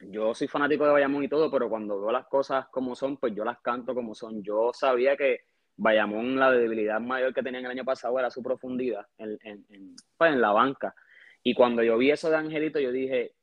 yo 0.00 0.34
soy 0.34 0.48
fanático 0.48 0.84
de 0.84 0.92
Bayamón 0.92 1.24
y 1.24 1.28
todo, 1.28 1.50
pero 1.50 1.68
cuando 1.68 2.00
veo 2.00 2.12
las 2.12 2.26
cosas 2.26 2.66
como 2.68 2.94
son, 2.94 3.16
pues 3.16 3.34
yo 3.34 3.44
las 3.44 3.60
canto 3.60 3.94
como 3.94 4.14
son. 4.14 4.42
Yo 4.42 4.72
sabía 4.72 5.16
que 5.16 5.40
Bayamón, 5.76 6.38
la 6.38 6.50
debilidad 6.50 7.00
mayor 7.00 7.34
que 7.34 7.42
tenían 7.42 7.64
el 7.64 7.70
año 7.70 7.84
pasado 7.84 8.18
era 8.18 8.30
su 8.30 8.42
profundidad 8.42 9.06
en, 9.18 9.38
en, 9.42 9.66
en, 9.70 9.96
pues, 10.16 10.32
en 10.32 10.40
la 10.40 10.52
banca. 10.52 10.94
Y 11.42 11.54
cuando 11.54 11.82
yo 11.82 11.96
vi 11.98 12.10
eso 12.10 12.30
de 12.30 12.36
Angelito, 12.36 12.80
yo 12.80 12.92
dije, 12.92 13.34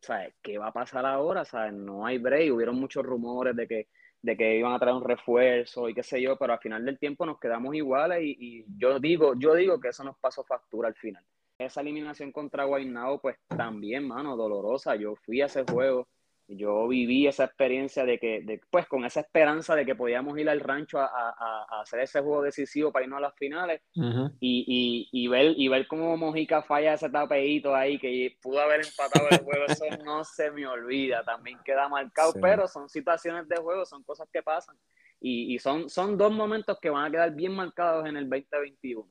¿sabes? 0.00 0.34
¿Qué 0.42 0.58
va 0.58 0.68
a 0.68 0.72
pasar 0.72 1.06
ahora? 1.06 1.44
¿Sabes? 1.44 1.72
No 1.72 2.04
hay 2.04 2.18
break. 2.18 2.52
Hubieron 2.52 2.76
muchos 2.76 3.04
rumores 3.04 3.54
de 3.56 3.68
que, 3.68 3.88
de 4.22 4.36
que 4.36 4.56
iban 4.56 4.72
a 4.72 4.78
traer 4.78 4.94
un 4.96 5.04
refuerzo 5.04 5.88
y 5.88 5.94
qué 5.94 6.02
sé 6.02 6.22
yo, 6.22 6.36
pero 6.38 6.52
al 6.52 6.60
final 6.60 6.84
del 6.84 6.98
tiempo 6.98 7.26
nos 7.26 7.40
quedamos 7.40 7.74
iguales 7.74 8.22
y, 8.22 8.36
y 8.38 8.64
yo, 8.78 8.98
digo, 9.00 9.34
yo 9.36 9.54
digo 9.54 9.80
que 9.80 9.88
eso 9.88 10.04
nos 10.04 10.16
pasó 10.18 10.44
factura 10.44 10.88
al 10.88 10.94
final. 10.94 11.24
Esa 11.58 11.80
eliminación 11.80 12.32
contra 12.32 12.64
Guaynabo, 12.64 13.20
pues 13.20 13.36
también, 13.48 14.06
mano, 14.06 14.36
dolorosa. 14.36 14.96
Yo 14.96 15.14
fui 15.16 15.40
a 15.42 15.46
ese 15.46 15.64
juego, 15.64 16.08
yo 16.56 16.88
viví 16.88 17.26
esa 17.26 17.44
experiencia 17.44 18.04
de 18.04 18.18
que, 18.18 18.42
de, 18.42 18.60
pues 18.70 18.86
con 18.86 19.04
esa 19.04 19.20
esperanza 19.20 19.74
de 19.74 19.84
que 19.84 19.94
podíamos 19.94 20.38
ir 20.38 20.48
al 20.48 20.60
rancho 20.60 20.98
a, 20.98 21.06
a, 21.06 21.66
a 21.68 21.80
hacer 21.82 22.00
ese 22.00 22.20
juego 22.20 22.42
decisivo 22.42 22.92
para 22.92 23.04
irnos 23.04 23.18
a 23.18 23.22
las 23.22 23.34
finales 23.34 23.82
uh 23.96 24.00
-huh. 24.02 24.36
y, 24.40 25.08
y, 25.12 25.24
y, 25.24 25.28
ver, 25.28 25.54
y 25.56 25.68
ver 25.68 25.86
cómo 25.86 26.16
Mojica 26.16 26.62
falla 26.62 26.94
ese 26.94 27.10
tapeíto 27.10 27.74
ahí 27.74 27.98
que 27.98 28.36
pudo 28.40 28.60
haber 28.60 28.84
empatado 28.84 29.28
el 29.30 29.38
juego, 29.38 29.64
eso 29.66 29.84
no 30.04 30.24
se 30.24 30.50
me 30.50 30.66
olvida, 30.66 31.24
también 31.24 31.58
queda 31.64 31.88
marcado, 31.88 32.32
sí. 32.32 32.38
pero 32.40 32.68
son 32.68 32.88
situaciones 32.88 33.48
de 33.48 33.56
juego, 33.56 33.84
son 33.84 34.02
cosas 34.04 34.28
que 34.32 34.42
pasan 34.42 34.76
y, 35.20 35.54
y, 35.54 35.58
son, 35.58 35.88
son 35.88 36.16
dos 36.16 36.32
momentos 36.32 36.78
que 36.80 36.90
van 36.90 37.06
a 37.06 37.10
quedar 37.10 37.32
bien 37.32 37.54
marcados 37.54 38.06
en 38.06 38.16
el 38.16 38.28
2021. 38.28 39.08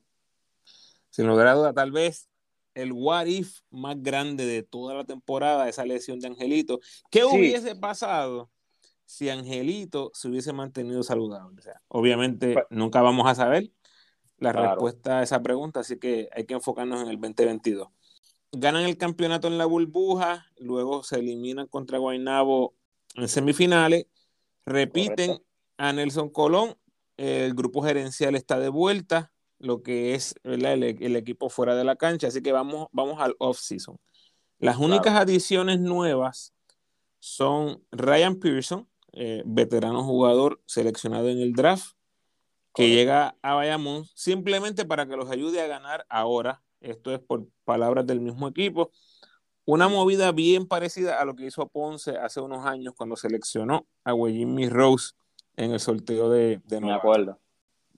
Sin 1.10 1.28
lugar 1.28 1.48
a 1.48 1.54
duda, 1.54 1.74
tal 1.74 1.92
vez 1.92 2.31
el 2.74 2.92
what 2.94 3.26
if 3.26 3.60
más 3.70 4.02
grande 4.02 4.46
de 4.46 4.64
toda 4.64 4.94
la 4.96 5.04
temporada, 5.04 5.68
esa 5.70 5.86
lesión 5.86 6.20
de 6.20 6.28
Angelito. 6.28 6.80
¿Qué 7.10 7.20
sí. 7.20 7.26
hubiese 7.32 7.76
pasado 7.76 8.50
si 9.06 9.30
Angelito 9.30 10.12
se 10.14 10.30
hubiese 10.30 10.54
mantenido 10.54 11.04
saludable? 11.04 11.60
O 11.60 11.62
sea, 11.62 11.82
obviamente 11.88 12.54
pues, 12.54 12.66
nunca 12.70 13.02
vamos 13.02 13.28
a 13.28 13.36
saber 13.36 13.72
la 14.38 14.52
claro. 14.52 14.70
respuesta 14.72 15.20
a 15.20 15.24
esa 15.24 15.42
pregunta, 15.42 15.82
así 15.82 16.00
que 16.00 16.30
hay 16.34 16.46
que 16.46 16.56
enfocarnos 16.56 17.02
en 17.02 17.10
el 17.10 17.20
2022. 17.20 17.88
ganan 18.52 18.84
el 18.84 18.98
campeonato 18.98 19.48
en 19.48 19.58
la 19.58 19.66
burbuja, 19.66 20.48
luego 20.58 21.04
se 21.04 21.20
eliminan 21.20 21.68
contra 21.68 22.00
Guaynabo 22.00 22.74
en 23.16 23.28
semifinales, 23.28 24.08
repiten 24.66 25.38
a 25.78 25.94
Nelson 25.94 26.30
Colón, 26.30 26.76
el 27.18 27.54
grupo 27.54 27.84
gerencial 27.84 28.36
está 28.36 28.60
de 28.60 28.70
vuelta, 28.70 29.32
lo 29.62 29.84
que 29.84 30.16
es 30.16 30.36
el, 30.44 31.16
equipo 31.16 31.50
fuera 31.50 31.76
de 31.76 31.84
la 31.84 31.96
cancha, 31.96 32.28
así 32.28 32.42
que 32.42 32.52
vamos, 32.52 32.88
vamos 32.92 33.20
al 33.20 33.36
off-season. 33.40 33.98
Las 34.60 34.78
únicas 34.78 35.14
adiciones 35.16 35.80
nuevas 35.80 36.54
son 37.20 37.84
Ryan 37.92 38.36
Pearson, 38.36 38.88
eh, 39.14 39.44
veterano 39.46 40.04
jugador 40.04 40.62
seleccionado 40.66 41.30
en 41.30 41.40
el 41.40 41.54
draft, 41.54 41.94
que 42.74 42.90
llega 42.90 43.36
a 43.42 43.56
Bayamón 43.56 44.06
simplemente 44.16 44.86
para 44.86 45.06
que 45.06 45.18
los 45.18 45.30
ayude 45.30 45.62
a 45.62 45.68
ganar 45.68 46.06
ahora. 46.10 46.64
Esto 46.80 47.14
es 47.14 47.20
por 47.20 47.48
palabras 47.64 48.08
del 48.08 48.22
mismo 48.22 48.48
equipo. 48.48 48.92
Una 49.66 49.88
movida 49.88 50.32
bien 50.32 50.68
parecida 50.68 51.20
a 51.20 51.26
lo 51.26 51.36
que 51.36 51.46
hizo 51.46 51.68
Ponce 51.68 52.18
hace 52.18 52.40
unos 52.40 52.66
años 52.66 52.94
cuando 52.96 53.16
seleccionó 53.16 53.86
a 54.04 54.14
Jimmy 54.14 54.70
Rose 54.70 55.14
en 55.56 55.72
el 55.72 55.80
sorteo 55.80 56.30
de, 56.30 56.62
de 56.66 56.82
Me 56.82 56.94
acuerdo. 56.94 57.41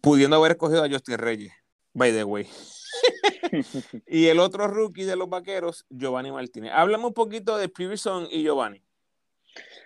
Pudiendo 0.04 0.36
haber 0.36 0.52
escogido 0.52 0.84
a 0.84 0.90
Justin 0.90 1.18
Reyes, 1.18 1.54
by 1.94 2.12
the 2.12 2.26
way. 2.26 2.46
y 4.06 4.28
el 4.28 4.40
otro 4.40 4.68
rookie 4.68 5.06
de 5.06 5.16
los 5.16 5.30
vaqueros, 5.30 5.86
Giovanni 5.90 6.30
Martínez. 6.30 6.74
Háblame 6.76 7.06
un 7.06 7.14
poquito 7.14 7.58
de 7.58 7.70
Pearson 7.70 8.28
y 8.30 8.44
Giovanni. 8.44 8.84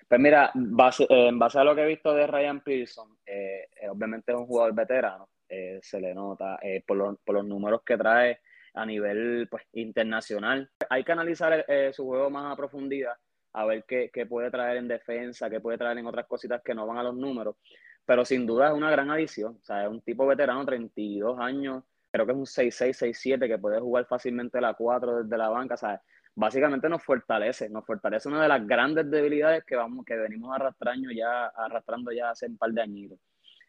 Pues 0.07 0.19
mira, 0.19 0.51
eh, 0.55 1.27
en 1.27 1.37
base 1.37 1.59
a 1.59 1.63
lo 1.63 1.75
que 1.75 1.83
he 1.83 1.85
visto 1.87 2.15
de 2.15 2.25
Ryan 2.25 2.61
Pearson, 2.61 3.15
eh, 3.27 3.67
eh, 3.79 3.89
obviamente 3.89 4.31
es 4.31 4.37
un 4.39 4.47
jugador 4.47 4.73
veterano, 4.73 5.29
se 5.47 6.01
le 6.01 6.15
nota 6.15 6.57
por, 6.87 6.97
los 6.97 7.45
números 7.45 7.83
que 7.85 7.95
trae 7.95 8.39
a 8.73 8.87
nivel 8.87 9.47
pues, 9.51 9.65
internacional. 9.73 10.67
Hay 10.89 11.03
que 11.03 11.11
analizar 11.11 11.63
su 11.93 12.05
juego 12.05 12.31
más 12.31 12.51
a 12.51 12.55
profundidad, 12.55 13.13
a 13.53 13.65
ver 13.65 13.85
qué, 13.87 14.09
qué, 14.11 14.25
puede 14.25 14.49
traer 14.49 14.77
en 14.77 14.87
defensa, 14.87 15.47
qué 15.47 15.59
puede 15.59 15.77
traer 15.77 15.99
en 15.99 16.07
otras 16.07 16.25
cositas 16.25 16.63
que 16.65 16.73
no 16.73 16.87
van 16.87 16.97
a 16.97 17.03
los 17.03 17.15
números, 17.15 17.55
pero 18.07 18.25
sin 18.25 18.47
duda 18.47 18.69
es 18.69 18.73
una 18.73 18.89
gran 18.89 19.11
adición. 19.11 19.59
O 19.61 19.65
sea, 19.65 19.83
es 19.83 19.89
un 19.89 20.01
tipo 20.01 20.25
veterano, 20.25 20.65
32 20.65 21.39
años, 21.39 21.83
creo 22.09 22.25
que 22.25 22.31
es 22.31 22.37
un 22.37 22.45
6'6", 22.45 22.95
6'7", 22.95 23.47
que 23.47 23.59
puede 23.59 23.79
jugar 23.79 24.07
fácilmente 24.07 24.59
la 24.59 24.73
4 24.73 25.23
desde 25.23 25.37
la 25.37 25.49
banca, 25.49 25.77
¿sabes? 25.77 25.99
básicamente 26.37 26.87
nos 26.87 27.03
fortalece, 27.03 27.67
nos 27.67 27.83
fortalece 27.83 28.29
una 28.29 28.43
de 28.43 28.47
las 28.47 28.65
grandes 28.67 29.09
debilidades 29.09 29.63
que 29.65 29.75
vamos, 29.75 30.05
que 30.05 30.15
venimos 30.15 30.55
arrastrando 30.55 31.09
ya, 31.11 31.47
arrastrando 31.47 32.11
ya 32.11 32.29
hace 32.29 32.45
un 32.45 32.57
par 32.57 32.71
de 32.71 32.81
añitos. 32.81 33.19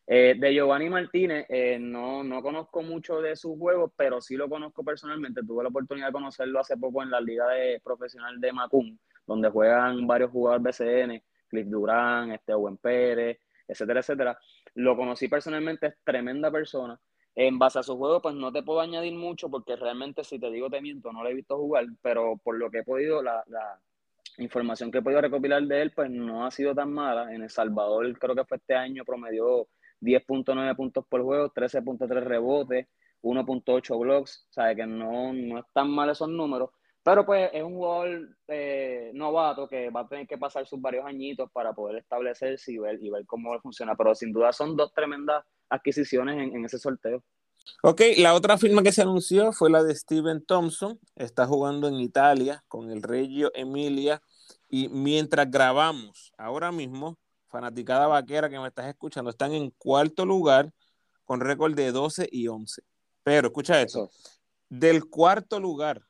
Eh, 0.06 0.36
de 0.38 0.54
Giovanni 0.54 0.90
Martínez, 0.90 1.46
eh, 1.48 1.78
no, 1.80 2.22
no 2.22 2.42
conozco 2.42 2.82
mucho 2.82 3.22
de 3.22 3.36
sus 3.36 3.58
juegos, 3.58 3.92
pero 3.96 4.20
sí 4.20 4.36
lo 4.36 4.50
conozco 4.50 4.84
personalmente. 4.84 5.42
Tuve 5.46 5.62
la 5.62 5.70
oportunidad 5.70 6.08
de 6.08 6.12
conocerlo 6.12 6.60
hace 6.60 6.76
poco 6.76 7.02
en 7.02 7.10
la 7.10 7.22
liga 7.22 7.48
de, 7.48 7.80
profesional 7.82 8.38
de 8.38 8.52
Macum, 8.52 8.98
donde 9.26 9.48
juegan 9.48 10.06
varios 10.06 10.30
jugadores 10.30 10.78
BCN, 10.78 11.22
Cliff 11.48 11.66
Durán, 11.68 12.32
este 12.32 12.52
Owen 12.52 12.76
Pérez, 12.76 13.38
etcétera, 13.68 14.00
etcétera. 14.00 14.38
Lo 14.74 14.96
conocí 14.96 15.28
personalmente, 15.28 15.88
es 15.88 15.94
tremenda 16.02 16.50
persona. 16.50 16.98
En 17.34 17.58
base 17.58 17.78
a 17.78 17.82
su 17.84 17.96
juego, 17.96 18.20
pues 18.20 18.34
no 18.34 18.50
te 18.50 18.64
puedo 18.64 18.80
añadir 18.80 19.14
mucho 19.14 19.48
porque 19.48 19.76
realmente, 19.76 20.24
si 20.24 20.40
te 20.40 20.50
digo 20.50 20.68
te 20.68 20.80
miento, 20.80 21.12
no 21.12 21.22
lo 21.22 21.28
he 21.28 21.34
visto 21.34 21.56
jugar, 21.56 21.86
pero 22.02 22.36
por 22.38 22.58
lo 22.58 22.70
que 22.70 22.78
he 22.78 22.82
podido, 22.82 23.22
la, 23.22 23.44
información 24.38 24.90
que 24.90 24.98
he 24.98 25.02
podido 25.02 25.20
recopilar 25.20 25.62
de 25.62 25.82
él, 25.82 25.92
pues 25.92 26.10
no 26.10 26.46
ha 26.46 26.50
sido 26.50 26.74
tan 26.74 26.92
mala. 26.92 27.32
En 27.34 27.42
El 27.42 27.50
Salvador 27.50 28.18
creo 28.18 28.34
que 28.34 28.44
fue 28.44 28.56
este 28.56 28.74
año, 28.74 29.04
promedió 29.04 29.68
10.9 30.00 30.76
puntos 30.76 31.04
por 31.08 31.22
juego, 31.22 31.52
13.3 31.52 32.08
rebotes, 32.24 32.86
1.8 33.22 33.98
blocks, 33.98 34.46
o 34.50 34.52
sea, 34.52 34.74
que 34.74 34.86
no, 34.86 35.32
no 35.32 35.58
es 35.58 35.64
tan 35.72 35.90
mal 35.90 36.10
esos 36.10 36.28
números. 36.28 36.70
Pero 37.08 37.24
pues 37.24 37.48
es 37.54 37.62
un 37.62 37.72
jugador 37.72 38.36
eh, 38.48 39.12
novato 39.14 39.66
que 39.66 39.88
va 39.88 40.00
a 40.00 40.06
tener 40.06 40.26
que 40.26 40.36
pasar 40.36 40.66
sus 40.66 40.78
varios 40.78 41.06
añitos 41.06 41.50
para 41.50 41.72
poder 41.72 41.96
establecerse 41.96 42.70
y 42.70 42.76
ver, 42.76 43.02
y 43.02 43.08
ver 43.08 43.24
cómo 43.24 43.58
funciona. 43.60 43.96
Pero 43.96 44.14
sin 44.14 44.30
duda 44.30 44.52
son 44.52 44.76
dos 44.76 44.92
tremendas 44.92 45.42
adquisiciones 45.70 46.36
en, 46.36 46.62
ese 46.66 46.78
sorteo. 46.78 47.24
Ok, 47.82 48.02
la 48.18 48.34
otra 48.34 48.58
firma 48.58 48.82
que 48.82 48.92
se 48.92 49.00
anunció 49.00 49.54
fue 49.54 49.70
la 49.70 49.82
de 49.82 49.94
Steven 49.94 50.44
Thompson. 50.44 51.00
Está 51.16 51.46
jugando 51.46 51.88
en 51.88 51.94
Italia 51.94 52.62
con 52.68 52.90
el 52.90 53.02
Reggio 53.02 53.50
Emilia. 53.54 54.20
Y 54.68 54.90
mientras 54.90 55.50
grabamos 55.50 56.34
ahora 56.36 56.72
mismo, 56.72 57.16
fanaticada 57.46 58.06
vaquera 58.06 58.50
que 58.50 58.58
me 58.58 58.68
estás 58.68 58.86
escuchando, 58.86 59.30
están 59.30 59.54
en 59.54 59.70
cuarto 59.78 60.26
lugar 60.26 60.74
con 61.24 61.40
récord 61.40 61.74
de 61.74 61.90
12 61.90 62.28
y 62.30 62.48
11. 62.48 62.82
Pero 63.22 63.46
escucha 63.46 63.80
esto: 63.80 64.10
del 64.68 65.08
cuarto 65.08 65.58
lugar 65.58 66.02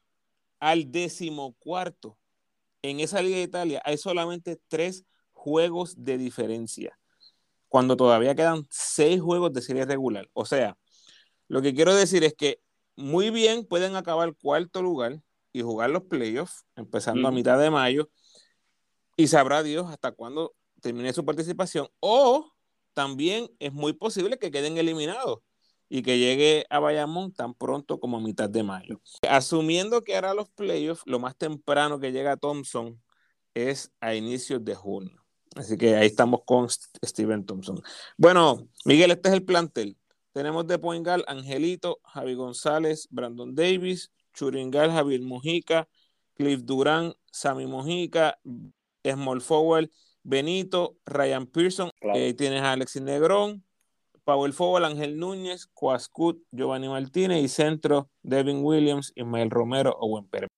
al 0.61 0.91
decimocuarto 0.91 2.19
en 2.83 3.01
esa 3.01 3.23
Liga 3.23 3.37
de 3.37 3.43
Italia 3.43 3.83
hay 3.85 3.99
solamente 3.99 4.61
tres 4.69 5.05
juegos 5.33 5.95
de 5.97 6.19
diferencia 6.19 6.99
cuando 7.69 7.97
todavía 7.97 8.35
quedan 8.35 8.67
seis 8.71 9.21
juegos 9.21 9.53
de 9.53 9.63
serie 9.63 9.85
regular. 9.85 10.29
O 10.33 10.45
sea, 10.45 10.77
lo 11.49 11.63
que 11.63 11.75
quiero 11.75 11.95
decir 11.95 12.25
es 12.25 12.35
que 12.35 12.61
muy 12.97 13.31
bien 13.31 13.67
pueden 13.67 13.95
acabar 13.95 14.35
cuarto 14.35 14.83
lugar 14.83 15.21
y 15.53 15.63
jugar 15.63 15.91
los 15.91 16.05
playoffs, 16.05 16.65
empezando 16.77 17.29
a 17.29 17.31
mitad 17.31 17.59
de 17.59 17.71
mayo, 17.71 18.11
y 19.17 19.29
sabrá 19.29 19.63
Dios 19.63 19.91
hasta 19.91 20.13
cuándo 20.13 20.55
termine 20.81 21.13
su 21.13 21.25
participación. 21.25 21.89
O 22.01 22.53
también 22.95 23.51
es 23.59 23.73
muy 23.73 23.93
posible 23.93 24.39
que 24.39 24.51
queden 24.51 24.79
eliminados 24.79 25.41
y 25.89 26.03
que 26.03 26.19
llegue 26.19 26.67
a 26.71 26.79
Bayamón 26.79 27.33
tan 27.33 27.55
pronto 27.55 27.99
como 27.99 28.19
a 28.19 28.21
mitad 28.21 28.49
de 28.51 28.63
mayo. 28.63 29.01
Asumiendo 29.29 30.03
que 30.03 30.17
hará 30.17 30.35
los 30.35 30.49
playoffs, 30.51 31.03
lo 31.07 31.19
más 31.19 31.37
temprano 31.37 31.99
que 31.99 32.13
llega 32.13 32.33
a 32.33 32.37
Thompson 32.37 33.01
es 33.55 33.91
a 34.01 34.15
inicios 34.15 34.65
de 34.65 34.75
junio. 34.75 35.25
Así 35.57 35.77
que 35.77 35.97
ahí 35.97 36.07
estamos 36.07 36.41
con 36.45 36.69
Steven 36.69 37.45
Thompson. 37.45 37.81
Bueno, 38.17 38.69
Miguel, 38.85 39.11
este 39.11 39.31
es 39.31 39.35
el 39.35 39.45
plantel. 39.45 39.97
Tenemos 40.33 40.67
de 40.67 40.79
Poingal 40.79 41.25
Angelito, 41.27 41.99
Javi 42.05 42.35
González, 42.35 43.09
Brandon 43.11 43.55
Davis, 43.55 44.13
Churingal, 44.35 44.93
Javier 44.93 45.21
Mojica, 45.23 45.89
Cliff 46.35 46.61
Durán, 46.63 47.15
Sammy 47.33 47.67
Mojica, 47.67 48.39
Small 49.03 49.41
Forward, 49.41 49.91
Benito, 50.23 50.97
Ryan 51.07 51.47
Pearson, 51.47 51.91
eh, 52.15 52.35
tienes 52.35 52.63
a 52.63 52.73
Alexis 52.73 53.03
Negrón, 53.03 53.65
Powell 54.29 54.53
Forward, 54.53 54.85
Ángel 54.85 55.19
Núñez, 55.19 55.69
Cuascut, 55.73 56.45
Giovanni 56.53 56.87
Martínez 56.87 57.43
y 57.43 57.49
centro, 57.49 58.11
Devin 58.23 58.63
Williams, 58.63 59.11
Ismael 59.17 59.49
Romero, 59.49 59.97
Owen 60.01 60.27
Pérez. 60.27 60.51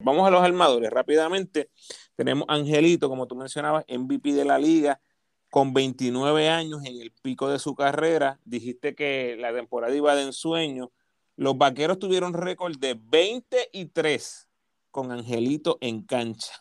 Vamos 0.00 0.28
a 0.28 0.30
los 0.30 0.42
armadores 0.42 0.90
rápidamente. 0.90 1.70
Tenemos 2.14 2.44
Angelito, 2.46 3.08
como 3.08 3.26
tú 3.26 3.36
mencionabas, 3.36 3.86
MVP 3.88 4.34
de 4.34 4.44
la 4.44 4.58
liga, 4.58 5.00
con 5.48 5.72
29 5.72 6.50
años 6.50 6.84
en 6.84 7.00
el 7.00 7.10
pico 7.22 7.48
de 7.48 7.58
su 7.58 7.74
carrera. 7.74 8.38
Dijiste 8.44 8.94
que 8.94 9.38
la 9.40 9.50
temporada 9.54 9.96
iba 9.96 10.14
de 10.14 10.24
ensueño. 10.24 10.92
Los 11.36 11.56
vaqueros 11.56 11.98
tuvieron 11.98 12.34
récord 12.34 12.76
de 12.76 13.00
23 13.02 13.72
y 13.72 14.90
con 14.90 15.10
Angelito 15.10 15.78
en 15.80 16.02
cancha. 16.02 16.52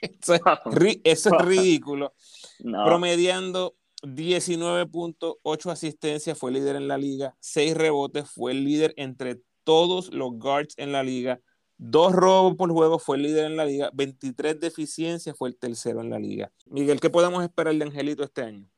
Eso 0.00 0.34
es, 0.34 1.24
ridículo. 1.46 2.14
Promediando 2.58 3.76
19.8 4.02 5.70
asistencias, 5.70 6.38
fue 6.38 6.52
líder 6.52 6.76
en 6.76 6.88
la 6.88 6.98
liga, 6.98 7.36
6 7.40 7.74
rebotes, 7.74 8.30
fue 8.30 8.52
el 8.52 8.64
líder 8.64 8.94
entre 8.96 9.40
todos 9.64 10.12
los 10.12 10.32
guards 10.38 10.74
en 10.78 10.92
la 10.92 11.02
liga, 11.02 11.40
Dos 11.82 12.12
robos 12.12 12.56
por 12.56 12.70
juego 12.70 12.98
fue 12.98 13.16
el 13.16 13.22
líder 13.22 13.46
en 13.46 13.56
la 13.56 13.64
liga, 13.64 13.90
23 13.94 14.60
deficiencias 14.60 15.34
fue 15.34 15.48
el 15.48 15.56
tercero 15.56 16.02
en 16.02 16.10
la 16.10 16.18
liga. 16.18 16.52
Miguel, 16.66 17.00
¿qué 17.00 17.08
podemos 17.08 17.42
esperar 17.42 17.74
de 17.74 17.82
Angelito 17.82 18.22
este 18.22 18.42
año? 18.42 18.68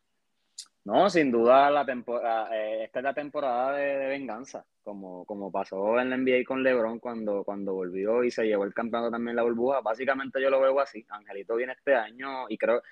No, 0.85 1.09
sin 1.09 1.31
duda 1.31 1.71
la 1.71 1.87
temporada, 1.87 2.49
eh, 2.57 2.85
esta 2.85 2.99
es 2.99 3.05
la 3.05 3.15
temporada 3.15 3.77
de, 3.77 4.09
venganza, 4.09 4.67
como, 4.83 5.25
como 5.25 5.53
pasó 5.53 6.01
en 6.01 6.11
la 6.11 6.17
NBA 6.17 6.45
con 6.45 6.61
LeBron 6.61 6.99
cuando, 6.99 7.45
cuando 7.45 7.73
volvió 7.73 8.25
y 8.25 8.33
se 8.33 8.45
llevó 8.45 8.65
el 8.65 8.75
campeonato 8.75 9.13
también 9.13 9.37
la 9.37 9.45
burbuja. 9.45 9.81
Básicamente 9.81 10.43
yo 10.43 10.51
lo 10.51 10.61
veo 10.61 10.81
así. 10.81 11.07
Angelito 11.09 11.55
viene 11.55 11.75
este 11.75 11.95
año 11.95 12.47
y 12.49 12.59
creo, 12.59 12.83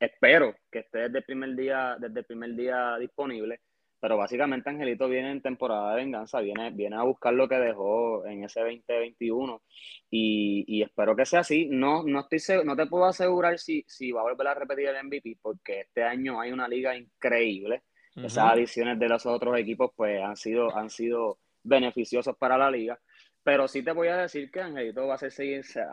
espero 0.00 0.56
que 0.72 0.80
esté 0.80 0.98
desde 1.02 1.18
el 1.18 1.24
primer 1.24 1.54
día, 1.54 1.96
desde 2.00 2.18
el 2.18 2.26
primer 2.26 2.54
día 2.56 2.96
disponible 2.98 3.60
pero 4.04 4.18
básicamente 4.18 4.68
Angelito 4.68 5.08
viene 5.08 5.30
en 5.30 5.40
temporada 5.40 5.92
de 5.94 6.02
venganza, 6.02 6.38
viene, 6.40 6.70
viene 6.72 6.94
a 6.94 7.04
buscar 7.04 7.32
lo 7.32 7.48
que 7.48 7.54
dejó 7.54 8.26
en 8.26 8.44
ese 8.44 8.60
2021 8.60 9.62
y, 10.10 10.62
y 10.68 10.82
espero 10.82 11.16
que 11.16 11.24
sea 11.24 11.40
así. 11.40 11.68
No, 11.70 12.02
no, 12.02 12.28
estoy, 12.30 12.66
no 12.66 12.76
te 12.76 12.84
puedo 12.84 13.06
asegurar 13.06 13.58
si, 13.58 13.82
si 13.88 14.12
va 14.12 14.20
a 14.20 14.24
volver 14.24 14.48
a 14.48 14.52
repetir 14.52 14.88
el 14.88 15.06
MVP 15.06 15.38
porque 15.40 15.80
este 15.80 16.02
año 16.02 16.38
hay 16.38 16.52
una 16.52 16.68
liga 16.68 16.94
increíble. 16.94 17.84
Esas 18.14 18.52
adiciones 18.52 18.98
de 18.98 19.08
los 19.08 19.24
otros 19.24 19.58
equipos 19.58 19.92
pues 19.96 20.22
han 20.22 20.36
sido, 20.36 20.76
han 20.76 20.90
sido 20.90 21.38
beneficiosos 21.62 22.36
para 22.36 22.58
la 22.58 22.70
liga. 22.70 23.00
Pero 23.42 23.66
sí 23.68 23.82
te 23.82 23.92
voy 23.92 24.08
a 24.08 24.18
decir 24.18 24.50
que 24.50 24.60
Angelito 24.60 25.06
va 25.06 25.14
a 25.14 25.18
ser 25.18 25.32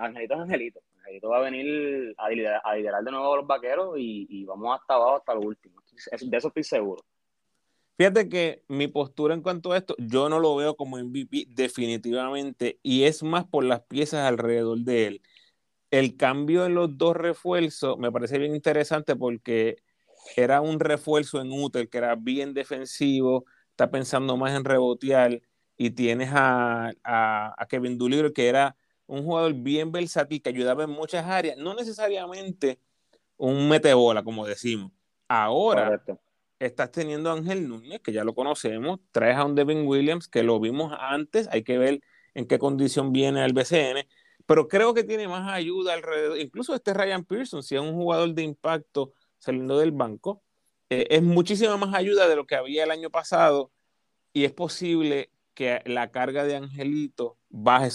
Angelito 0.01 0.33
es 0.33 0.39
Angelito. 0.41 0.81
Angelito 0.97 1.29
va 1.29 1.37
a 1.37 1.49
venir 1.49 2.13
a 2.17 2.29
liderar, 2.29 3.03
de 3.05 3.11
nuevo 3.11 3.35
a 3.35 3.37
los 3.37 3.47
vaqueros 3.47 3.97
y, 3.97 4.27
y 4.29 4.43
vamos 4.43 4.77
hasta 4.77 4.95
abajo 4.95 5.15
hasta 5.15 5.33
lo 5.33 5.39
último. 5.39 5.81
De 6.19 6.37
eso 6.37 6.49
estoy 6.49 6.63
seguro. 6.63 7.05
Fíjate 8.01 8.29
que 8.29 8.63
mi 8.67 8.87
postura 8.87 9.35
en 9.35 9.43
cuanto 9.43 9.73
a 9.73 9.77
esto, 9.77 9.95
yo 9.99 10.27
no 10.27 10.39
lo 10.39 10.55
veo 10.55 10.75
como 10.75 10.97
MVP 10.97 11.45
definitivamente 11.49 12.79
y 12.81 13.03
es 13.03 13.21
más 13.21 13.45
por 13.45 13.63
las 13.63 13.81
piezas 13.81 14.27
alrededor 14.27 14.79
de 14.79 15.05
él. 15.05 15.21
El 15.91 16.17
cambio 16.17 16.65
en 16.65 16.73
los 16.73 16.97
dos 16.97 17.15
refuerzos 17.15 17.99
me 17.99 18.11
parece 18.11 18.39
bien 18.39 18.55
interesante 18.55 19.15
porque 19.15 19.83
era 20.35 20.61
un 20.61 20.79
refuerzo 20.79 21.41
en 21.41 21.51
útil 21.51 21.89
que 21.89 21.99
era 21.99 22.15
bien 22.15 22.55
defensivo, 22.55 23.45
está 23.69 23.91
pensando 23.91 24.35
más 24.35 24.55
en 24.55 24.65
rebotear 24.65 25.39
y 25.77 25.91
tienes 25.91 26.31
a, 26.33 26.93
a, 27.03 27.67
Kevin 27.69 27.99
Doolittle 27.99 28.33
que 28.33 28.47
era 28.47 28.75
un 29.05 29.23
jugador 29.23 29.53
bien 29.53 29.91
versátil 29.91 30.41
que 30.41 30.49
ayudaba 30.49 30.85
en 30.85 30.89
muchas 30.89 31.27
áreas, 31.27 31.55
no 31.55 31.75
necesariamente 31.75 32.79
un 33.37 33.69
metebola, 33.69 34.23
como 34.23 34.47
decimos. 34.47 34.91
Ahora 35.27 36.01
estás 36.65 36.91
teniendo 36.91 37.29
a 37.29 37.33
Ángel 37.33 37.67
Núñez, 37.67 38.01
que 38.01 38.13
ya 38.13 38.23
lo 38.23 38.35
conocemos, 38.35 38.99
traes 39.11 39.37
a 39.37 39.45
un 39.45 39.55
Devin 39.55 39.87
Williams, 39.87 40.27
que 40.27 40.43
lo 40.43 40.59
vimos 40.59 40.93
antes, 40.99 41.47
hay 41.51 41.63
que 41.63 41.77
ver 41.77 42.01
en 42.33 42.47
qué 42.47 42.59
condición 42.59 43.11
viene 43.11 43.43
el 43.43 43.53
BCN, 43.53 44.07
pero 44.45 44.67
creo 44.67 44.93
que 44.93 45.03
tiene 45.03 45.27
más 45.27 45.51
ayuda 45.51 45.93
alrededor, 45.93 46.39
incluso 46.39 46.75
este 46.75 46.93
Ryan 46.93 47.25
Pearson, 47.25 47.63
si 47.63 47.75
es 47.75 47.81
un 47.81 47.93
jugador 47.93 48.33
de 48.33 48.43
impacto 48.43 49.13
saliendo 49.39 49.79
del 49.79 49.91
banco, 49.91 50.43
eh, 50.89 51.07
es 51.09 51.23
muchísima 51.23 51.77
más 51.77 51.95
ayuda 51.95 52.27
de 52.27 52.35
lo 52.35 52.45
que 52.45 52.55
había 52.55 52.83
el 52.83 52.91
año 52.91 53.09
pasado 53.09 53.71
y 54.33 54.45
es 54.45 54.51
posible 54.53 55.31
que 55.53 55.81
la 55.85 56.11
carga 56.11 56.43
de 56.43 56.55
Angelito 56.55 57.37
baje 57.49 57.89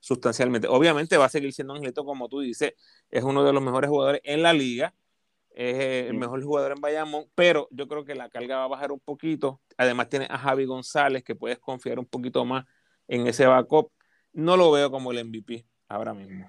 sustancialmente. 0.00 0.68
Obviamente 0.68 1.16
va 1.16 1.26
a 1.26 1.28
seguir 1.28 1.52
siendo 1.52 1.74
Angelito, 1.74 2.04
como 2.04 2.28
tú 2.28 2.40
dices, 2.40 2.74
es 3.10 3.24
uno 3.24 3.44
de 3.44 3.52
los 3.52 3.62
mejores 3.62 3.90
jugadores 3.90 4.20
en 4.24 4.42
la 4.42 4.52
liga, 4.52 4.94
es 5.54 6.08
el 6.08 6.14
mejor 6.14 6.42
jugador 6.42 6.72
en 6.72 6.80
Bayamón, 6.80 7.26
pero 7.34 7.68
yo 7.70 7.86
creo 7.88 8.04
que 8.04 8.14
la 8.14 8.28
carga 8.28 8.58
va 8.58 8.64
a 8.64 8.68
bajar 8.68 8.92
un 8.92 9.00
poquito. 9.00 9.60
Además 9.76 10.08
tiene 10.08 10.26
a 10.30 10.38
Javi 10.38 10.64
González, 10.64 11.22
que 11.22 11.34
puedes 11.34 11.58
confiar 11.58 11.98
un 11.98 12.06
poquito 12.06 12.44
más 12.44 12.64
en 13.08 13.26
ese 13.26 13.46
backup. 13.46 13.92
No 14.32 14.56
lo 14.56 14.70
veo 14.70 14.90
como 14.90 15.12
el 15.12 15.24
MVP 15.24 15.66
ahora 15.88 16.14
mismo. 16.14 16.48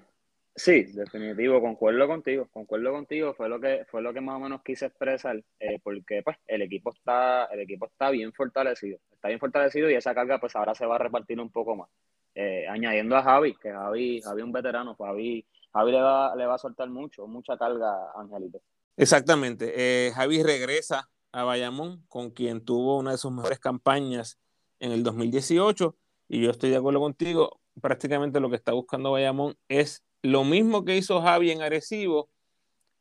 Sí, 0.56 0.84
definitivo, 0.84 1.60
concuerdo 1.60 2.06
contigo, 2.06 2.48
concuerdo 2.52 2.92
contigo, 2.92 3.34
fue 3.34 3.48
lo 3.48 3.60
que 3.60 3.84
fue 3.90 4.00
lo 4.02 4.14
que 4.14 4.20
más 4.20 4.36
o 4.36 4.38
menos 4.38 4.62
quise 4.62 4.86
expresar, 4.86 5.42
eh, 5.58 5.80
porque 5.82 6.22
pues 6.22 6.36
el 6.46 6.62
equipo 6.62 6.92
está 6.92 7.46
el 7.46 7.58
equipo 7.58 7.86
está 7.86 8.10
bien 8.10 8.32
fortalecido, 8.32 9.00
está 9.10 9.28
bien 9.28 9.40
fortalecido 9.40 9.90
y 9.90 9.94
esa 9.94 10.14
carga 10.14 10.38
pues 10.38 10.54
ahora 10.54 10.72
se 10.76 10.86
va 10.86 10.94
a 10.94 10.98
repartir 10.98 11.40
un 11.40 11.50
poco 11.50 11.74
más, 11.74 11.90
eh, 12.36 12.68
añadiendo 12.68 13.16
a 13.16 13.24
Javi, 13.24 13.56
que 13.56 13.72
Javi, 13.72 14.20
Javi 14.22 14.42
un 14.42 14.52
veterano, 14.52 14.94
Javi, 14.94 15.44
Javi 15.72 15.90
le 15.90 16.00
va, 16.00 16.36
le 16.36 16.46
va 16.46 16.54
a 16.54 16.58
soltar 16.58 16.88
mucho, 16.88 17.26
mucha 17.26 17.58
carga 17.58 18.12
a 18.14 18.20
Angelito. 18.20 18.60
Exactamente. 18.96 19.72
Eh, 19.76 20.12
Javi 20.12 20.42
regresa 20.42 21.10
a 21.32 21.44
Bayamón, 21.44 22.04
con 22.08 22.30
quien 22.30 22.64
tuvo 22.64 22.98
una 22.98 23.12
de 23.12 23.18
sus 23.18 23.32
mejores 23.32 23.58
campañas 23.58 24.38
en 24.78 24.92
el 24.92 25.02
2018. 25.02 25.96
Y 26.28 26.42
yo 26.42 26.50
estoy 26.50 26.70
de 26.70 26.76
acuerdo 26.76 27.00
contigo. 27.00 27.60
Prácticamente 27.80 28.40
lo 28.40 28.50
que 28.50 28.56
está 28.56 28.72
buscando 28.72 29.10
Bayamón 29.10 29.56
es 29.68 30.04
lo 30.22 30.44
mismo 30.44 30.84
que 30.84 30.96
hizo 30.96 31.20
Javi 31.20 31.50
en 31.50 31.60
Arecibo, 31.60 32.30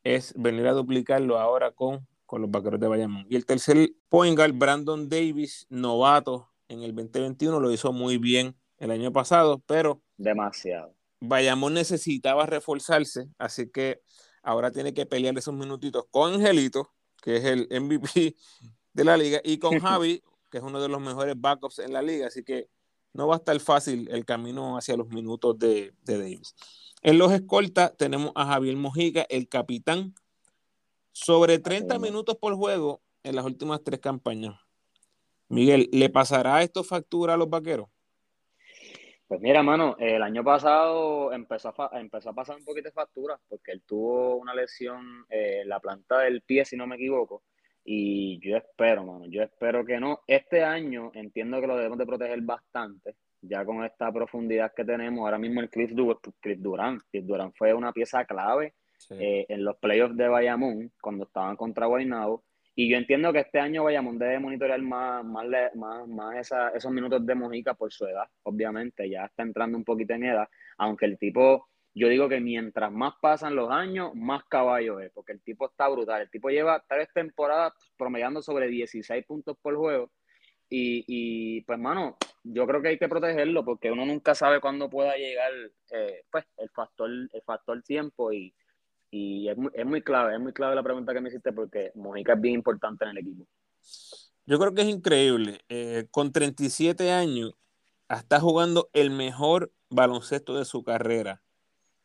es 0.03 0.33
venir 0.35 0.67
a 0.67 0.73
duplicarlo 0.73 1.39
ahora 1.39 1.71
con, 1.71 2.05
con 2.25 2.41
los 2.41 2.51
vaqueros 2.51 2.79
de 2.79 2.87
Bayamón. 2.87 3.25
Y 3.29 3.37
el 3.37 3.45
tercer 3.45 3.91
point 4.09 4.37
guard, 4.37 4.53
Brandon 4.53 5.07
Davis, 5.07 5.65
novato 5.69 6.49
en 6.67 6.83
el 6.83 6.93
2021, 6.93 7.59
lo 7.59 7.71
hizo 7.71 7.93
muy 7.93 8.17
bien 8.17 8.55
el 8.77 8.91
año 8.91 9.13
pasado, 9.13 9.63
pero. 9.65 10.01
Demasiado. 10.17 10.93
Bayamón 11.21 11.75
necesitaba 11.75 12.45
reforzarse, 12.45 13.29
así 13.37 13.69
que 13.69 14.01
ahora 14.43 14.71
tiene 14.71 14.93
que 14.93 15.05
pelear 15.05 15.37
esos 15.37 15.53
minutitos 15.53 16.05
con 16.11 16.33
Angelito, 16.33 16.91
que 17.21 17.37
es 17.37 17.45
el 17.45 17.67
MVP 17.71 18.35
de 18.93 19.03
la 19.03 19.17
liga, 19.17 19.41
y 19.43 19.57
con 19.57 19.79
Javi, 19.79 20.21
que 20.51 20.59
es 20.59 20.63
uno 20.63 20.81
de 20.81 20.89
los 20.89 21.01
mejores 21.01 21.35
backups 21.39 21.79
en 21.79 21.93
la 21.93 22.01
liga, 22.01 22.27
así 22.27 22.43
que 22.43 22.69
no 23.13 23.27
va 23.27 23.35
a 23.35 23.37
estar 23.37 23.59
fácil 23.59 24.07
el 24.11 24.25
camino 24.25 24.77
hacia 24.77 24.97
los 24.97 25.07
minutos 25.07 25.57
de, 25.57 25.93
Davis. 26.03 26.55
En 27.01 27.17
los 27.17 27.31
escoltas 27.31 27.95
tenemos 27.97 28.31
a 28.35 28.45
Javier 28.45 28.75
Mojica, 28.75 29.25
el 29.29 29.47
capitán, 29.47 30.13
sobre 31.11 31.59
30 31.59 31.99
minutos 31.99 32.37
por 32.37 32.55
juego 32.55 33.01
en 33.23 33.35
las 33.35 33.45
últimas 33.45 33.81
tres 33.83 33.99
campañas. 33.99 34.59
Miguel, 35.47 35.89
¿le 35.91 36.09
pasará 36.09 36.63
esto 36.63 36.83
factura 36.83 37.35
a 37.35 37.37
los 37.37 37.49
vaqueros? 37.49 37.87
Pues 39.33 39.41
mira, 39.41 39.63
mano, 39.63 39.95
el 39.97 40.21
año 40.21 40.43
pasado 40.43 41.33
empezó 41.33 41.73
a, 41.75 41.99
empezó 41.99 42.29
a 42.29 42.33
pasar 42.33 42.55
un 42.55 42.63
poquito 42.63 42.89
de 42.89 42.91
factura 42.91 43.35
porque 43.49 43.71
él 43.71 43.81
tuvo 43.83 44.35
una 44.35 44.53
lesión 44.53 45.25
en 45.27 45.67
la 45.67 45.79
planta 45.79 46.19
del 46.19 46.43
pie, 46.43 46.65
si 46.65 46.77
no 46.77 46.85
me 46.85 46.97
equivoco. 46.97 47.41
Y 47.83 48.39
yo 48.47 48.55
espero, 48.57 49.03
mano, 49.03 49.25
yo 49.25 49.41
espero 49.41 49.83
que 49.83 49.99
no. 49.99 50.19
Este 50.27 50.63
año 50.63 51.09
entiendo 51.15 51.59
que 51.59 51.65
lo 51.65 51.77
debemos 51.77 51.97
de 51.97 52.05
proteger 52.05 52.41
bastante, 52.41 53.15
ya 53.41 53.65
con 53.65 53.83
esta 53.83 54.11
profundidad 54.11 54.71
que 54.71 54.85
tenemos. 54.85 55.21
Ahora 55.25 55.39
mismo 55.39 55.61
el 55.61 55.69
Cliff, 55.71 55.89
Durán, 55.93 56.99
Cliff 57.09 57.25
Durán 57.25 57.51
fue 57.53 57.73
una 57.73 57.91
pieza 57.91 58.25
clave 58.25 58.75
eh, 59.09 59.47
en 59.49 59.65
los 59.65 59.77
playoffs 59.77 60.15
de 60.15 60.27
Bayamón 60.27 60.91
cuando 61.01 61.23
estaban 61.23 61.55
contra 61.55 61.87
Guaynabo 61.87 62.43
y 62.75 62.89
yo 62.89 62.97
entiendo 62.97 63.31
que 63.31 63.39
este 63.39 63.59
año 63.59 63.83
Bayamón 63.83 64.17
debe 64.17 64.39
monitorear 64.39 64.81
más, 64.81 65.23
más, 65.23 65.45
más, 65.75 66.07
más 66.07 66.51
esos 66.75 66.91
minutos 66.91 67.25
de 67.25 67.35
Mojica 67.35 67.75
por 67.75 67.91
su 67.93 68.05
edad, 68.05 68.27
obviamente, 68.43 69.09
ya 69.09 69.25
está 69.25 69.43
entrando 69.43 69.77
un 69.77 69.83
poquito 69.83 70.13
en 70.13 70.23
edad, 70.23 70.47
aunque 70.77 71.05
el 71.05 71.19
tipo, 71.19 71.69
yo 71.93 72.07
digo 72.07 72.27
que 72.27 72.39
mientras 72.39 72.91
más 72.91 73.13
pasan 73.21 73.55
los 73.55 73.69
años, 73.69 74.15
más 74.15 74.43
caballo 74.45 74.99
es, 74.99 75.11
porque 75.11 75.33
el 75.33 75.41
tipo 75.41 75.67
está 75.67 75.87
brutal, 75.87 76.21
el 76.23 76.31
tipo 76.31 76.49
lleva 76.49 76.83
tres 76.87 77.09
temporadas 77.13 77.73
promediando 77.95 78.41
sobre 78.41 78.67
16 78.67 79.23
puntos 79.25 79.55
por 79.61 79.75
juego, 79.75 80.09
y, 80.67 81.05
y 81.07 81.61
pues, 81.61 81.77
mano, 81.77 82.17
yo 82.43 82.65
creo 82.65 82.81
que 82.81 82.87
hay 82.87 82.97
que 82.97 83.07
protegerlo, 83.07 83.63
porque 83.63 83.91
uno 83.91 84.07
nunca 84.07 84.33
sabe 84.33 84.59
cuándo 84.59 84.89
pueda 84.89 85.15
llegar, 85.15 85.51
eh, 85.91 86.23
pues, 86.31 86.45
el 86.57 86.69
factor, 86.71 87.09
el 87.11 87.41
factor 87.45 87.83
tiempo, 87.83 88.33
y 88.33 88.51
y 89.13 89.47
es 89.47 89.55
muy, 89.55 89.69
es 89.75 89.85
muy 89.85 90.01
clave, 90.01 90.33
es 90.33 90.41
muy 90.41 90.53
clave 90.53 90.73
la 90.73 90.81
pregunta 90.81 91.13
que 91.13 91.21
me 91.21 91.29
hiciste 91.29 91.53
porque 91.53 91.91
Mojica 91.93 92.33
es 92.33 92.41
bien 92.41 92.55
importante 92.55 93.05
en 93.05 93.11
el 93.11 93.19
equipo. 93.19 93.45
Yo 94.47 94.57
creo 94.57 94.73
que 94.73 94.81
es 94.81 94.87
increíble. 94.87 95.59
Eh, 95.69 96.07
con 96.09 96.31
37 96.31 97.11
años, 97.11 97.53
está 98.09 98.39
jugando 98.39 98.89
el 98.91 99.11
mejor 99.11 99.71
baloncesto 99.89 100.57
de 100.57 100.65
su 100.65 100.83
carrera. 100.83 101.43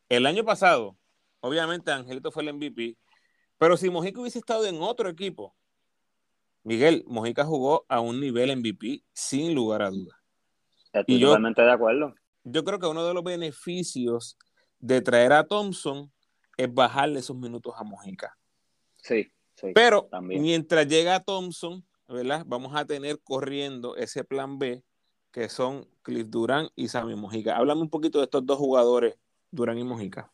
El 0.07 0.27
año 0.27 0.45
pasado, 0.45 0.97
obviamente 1.39 1.91
Angelito 1.91 2.31
fue 2.31 2.43
el 2.43 2.53
MVP, 2.53 2.95
pero 3.57 3.75
si 3.75 3.89
Mojica 3.89 4.21
hubiese 4.21 4.37
estado 4.37 4.67
en 4.67 4.79
otro 4.79 5.09
equipo, 5.09 5.55
Miguel, 6.63 7.03
Mojica 7.07 7.43
jugó 7.43 7.87
a 7.89 8.01
un 8.01 8.19
nivel 8.19 8.55
MVP 8.55 9.03
sin 9.13 9.55
lugar 9.55 9.81
a 9.81 9.89
dudas. 9.89 10.17
Estoy 10.93 11.21
totalmente 11.21 11.63
de 11.63 11.71
acuerdo. 11.71 12.13
Yo 12.43 12.63
creo 12.63 12.77
que 12.77 12.85
uno 12.85 13.03
de 13.03 13.15
los 13.15 13.23
beneficios 13.23 14.37
de 14.77 15.01
traer 15.01 15.33
a 15.33 15.47
Thompson 15.47 16.11
es 16.59 16.73
bajarle 16.73 17.19
esos 17.19 17.37
minutos 17.37 17.73
a 17.77 17.83
Mojica. 17.85 18.37
Sí, 18.97 19.31
sí. 19.55 19.71
Pero 19.73 20.09
mientras 20.21 20.85
llega 20.87 21.21
Thompson, 21.21 21.85
¿verdad? 22.05 22.43
Vamos 22.45 22.75
a 22.75 22.85
tener 22.85 23.19
corriendo 23.23 23.95
ese 23.95 24.25
plan 24.25 24.59
B, 24.59 24.83
que 25.31 25.47
son 25.47 25.87
Cliff 26.01 26.27
Durán 26.27 26.67
y 26.75 26.89
Sammy 26.89 27.15
Mojica. 27.15 27.55
Háblame 27.55 27.81
un 27.81 27.89
poquito 27.89 28.17
de 28.17 28.25
estos 28.25 28.45
dos 28.45 28.57
jugadores, 28.57 29.15
Durán 29.49 29.77
y 29.77 29.85
Mojica. 29.85 30.29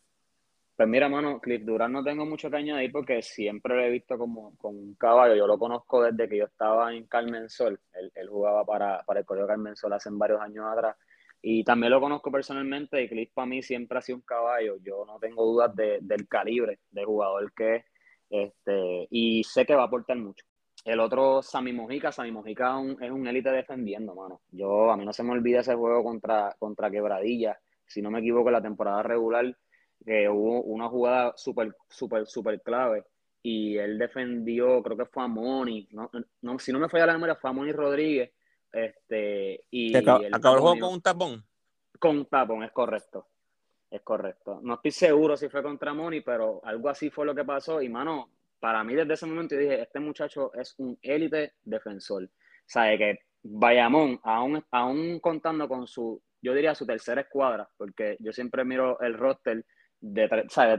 Pues 0.76 0.90
mira, 0.90 1.08
mano, 1.08 1.40
Cliff 1.40 1.64
Durán 1.64 1.92
no 1.92 2.04
tengo 2.04 2.26
mucho 2.26 2.50
que 2.50 2.58
añadir 2.58 2.92
porque 2.92 3.22
siempre 3.22 3.76
lo 3.76 3.84
he 3.84 3.92
visto 3.92 4.18
como, 4.18 4.58
como 4.58 4.80
un 4.80 4.96
caballo. 4.96 5.36
Yo 5.36 5.46
lo 5.46 5.60
conozco 5.60 6.02
desde 6.02 6.28
que 6.28 6.38
yo 6.38 6.46
estaba 6.46 6.92
en 6.92 7.06
Carmen 7.06 7.50
Sol. 7.50 7.80
Él, 7.94 8.28
jugaba 8.28 8.66
para, 8.66 9.04
para 9.04 9.20
el 9.20 9.28
Colegio 9.28 9.48
Carmen 9.48 9.76
Sol 9.76 9.94
hace 9.94 10.10
varios 10.12 10.42
años 10.42 10.66
atrás. 10.66 10.96
Y 11.42 11.64
también 11.64 11.92
lo 11.92 12.02
conozco 12.02 12.32
personalmente 12.32 13.04
y 13.04 13.08
Cliff 13.08 13.32
para 13.34 13.46
mí 13.46 13.62
siempre 13.62 13.98
ha 13.98 14.02
sido 14.02 14.18
un 14.18 14.24
caballo. 14.24 14.78
Yo 14.82 15.06
no 15.06 15.20
tengo 15.20 15.46
dudas 15.46 15.76
del 15.76 16.28
calibre 16.28 16.80
de 16.90 17.06
jugador 17.06 17.54
que 17.54 17.76
es. 17.76 17.86
Este, 18.30 19.08
y 19.12 19.44
sé 19.44 19.66
que 19.66 19.76
va 19.76 19.84
a 19.84 19.86
aportar 19.86 20.18
mucho. 20.18 20.44
El 20.84 21.00
otro, 21.00 21.42
Sammy 21.42 21.74
Mojica. 21.74 22.12
Sammy 22.12 22.32
Mojica 22.32 22.80
es 23.02 23.12
un 23.12 23.28
élite 23.28 23.52
defendiendo, 23.52 24.16
mano. 24.16 24.42
Yo, 24.52 24.92
a 24.92 24.98
mí 24.98 25.06
no 25.06 25.14
se 25.14 25.24
me 25.24 25.32
olvida 25.32 25.62
ese 25.62 25.76
juego 25.76 26.04
contra, 26.04 26.56
contra 26.60 26.92
Quebradilla. 26.92 27.60
Si 27.86 28.02
no 28.02 28.12
me 28.12 28.20
equivoco, 28.20 28.52
la 28.52 28.62
temporada 28.62 29.04
regular, 29.04 29.56
que 30.04 30.30
hubo 30.30 30.62
una 30.64 30.90
jugada 30.90 31.34
súper, 31.38 31.76
súper, 31.90 32.28
súper 32.28 32.62
clave. 32.62 33.04
Y 33.42 33.78
él 33.78 33.98
defendió, 33.98 34.82
creo 34.84 34.98
que 34.98 35.06
fue 35.06 35.24
a 35.24 35.28
Moni. 35.28 35.88
No, 35.92 36.10
no, 36.42 36.60
si 36.60 36.72
no 36.72 36.80
me 36.80 36.90
falla 36.90 37.08
la 37.08 37.14
memoria, 37.14 37.36
fue 37.36 37.50
a 37.50 37.54
Moni 37.54 37.72
Rodríguez 37.72 38.32
este, 38.76 39.64
y 39.72 39.96
acabó, 39.96 40.24
el, 40.24 40.34
juego 40.40 40.80
con 40.80 40.94
un 40.94 41.02
tapón. 41.02 41.46
Con 41.98 42.18
un 42.18 42.26
tapón, 42.26 42.64
es 42.64 42.72
correcto. 42.72 43.28
Es 43.90 44.02
correcto. 44.02 44.60
No 44.62 44.76
estoy 44.76 44.92
seguro 44.92 45.38
si 45.38 45.48
fue 45.48 45.64
contra 45.64 45.94
Moni, 45.94 46.22
pero 46.22 46.60
algo 46.64 46.90
así 46.90 47.10
fue 47.10 47.26
lo 47.26 47.34
que 47.34 47.46
pasó. 47.46 47.82
Y 47.82 47.88
mano, 47.88 48.30
para 48.60 48.84
mí 48.84 48.94
desde 48.94 49.14
ese 49.14 49.26
momento 49.26 49.56
yo 49.56 49.62
dije, 49.62 49.82
este 49.82 50.00
muchacho 50.00 50.54
es 50.54 50.76
un 50.78 50.98
élite 51.02 51.54
defensor. 51.64 52.30
Sabe 52.66 52.98
que 52.98 53.20
Bayamón, 53.44 54.20
aún, 54.24 54.64
aún 54.72 55.20
contando 55.20 55.68
con 55.70 55.88
su, 55.88 56.22
yo 56.42 56.54
diría 56.54 56.76
su 56.76 56.86
tercera 56.86 57.22
escuadra, 57.22 57.70
porque 57.78 58.18
yo 58.20 58.34
siempre 58.34 58.66
miro 58.66 59.00
el 59.00 59.14
roster 59.14 59.64
de, 60.02 60.28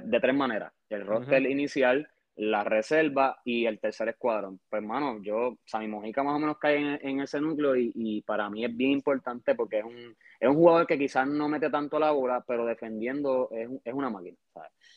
de 0.04 0.20
tres 0.20 0.34
maneras. 0.34 0.72
El 0.90 1.06
roster 1.06 1.42
inicial, 1.42 2.08
la 2.36 2.64
reserva 2.64 3.40
y 3.44 3.64
el 3.64 3.80
tercer 3.80 4.10
escuadrón. 4.10 4.60
Pues, 4.68 4.82
hermano, 4.82 5.20
yo, 5.22 5.58
Sammy 5.64 5.88
Mojica 5.88 6.22
más 6.22 6.36
o 6.36 6.38
menos 6.38 6.58
cae 6.58 6.98
en, 7.02 7.20
ese 7.20 7.40
núcleo 7.40 7.74
y, 7.76 8.22
para 8.26 8.48
mí 8.50 8.64
es 8.64 8.76
bien 8.76 8.92
importante 8.92 9.54
porque 9.54 9.78
es 9.78 9.84
un, 9.84 10.16
es 10.38 10.48
un 10.48 10.54
jugador 10.56 10.86
que 10.86 10.98
quizás 10.98 11.26
no 11.26 11.48
mete 11.48 11.70
tanto 11.70 11.98
la 11.98 12.10
bola, 12.10 12.44
pero 12.46 12.66
defendiendo 12.66 13.48
es, 13.50 13.68
es 13.84 13.94
una 13.94 14.10
máquina. 14.10 14.36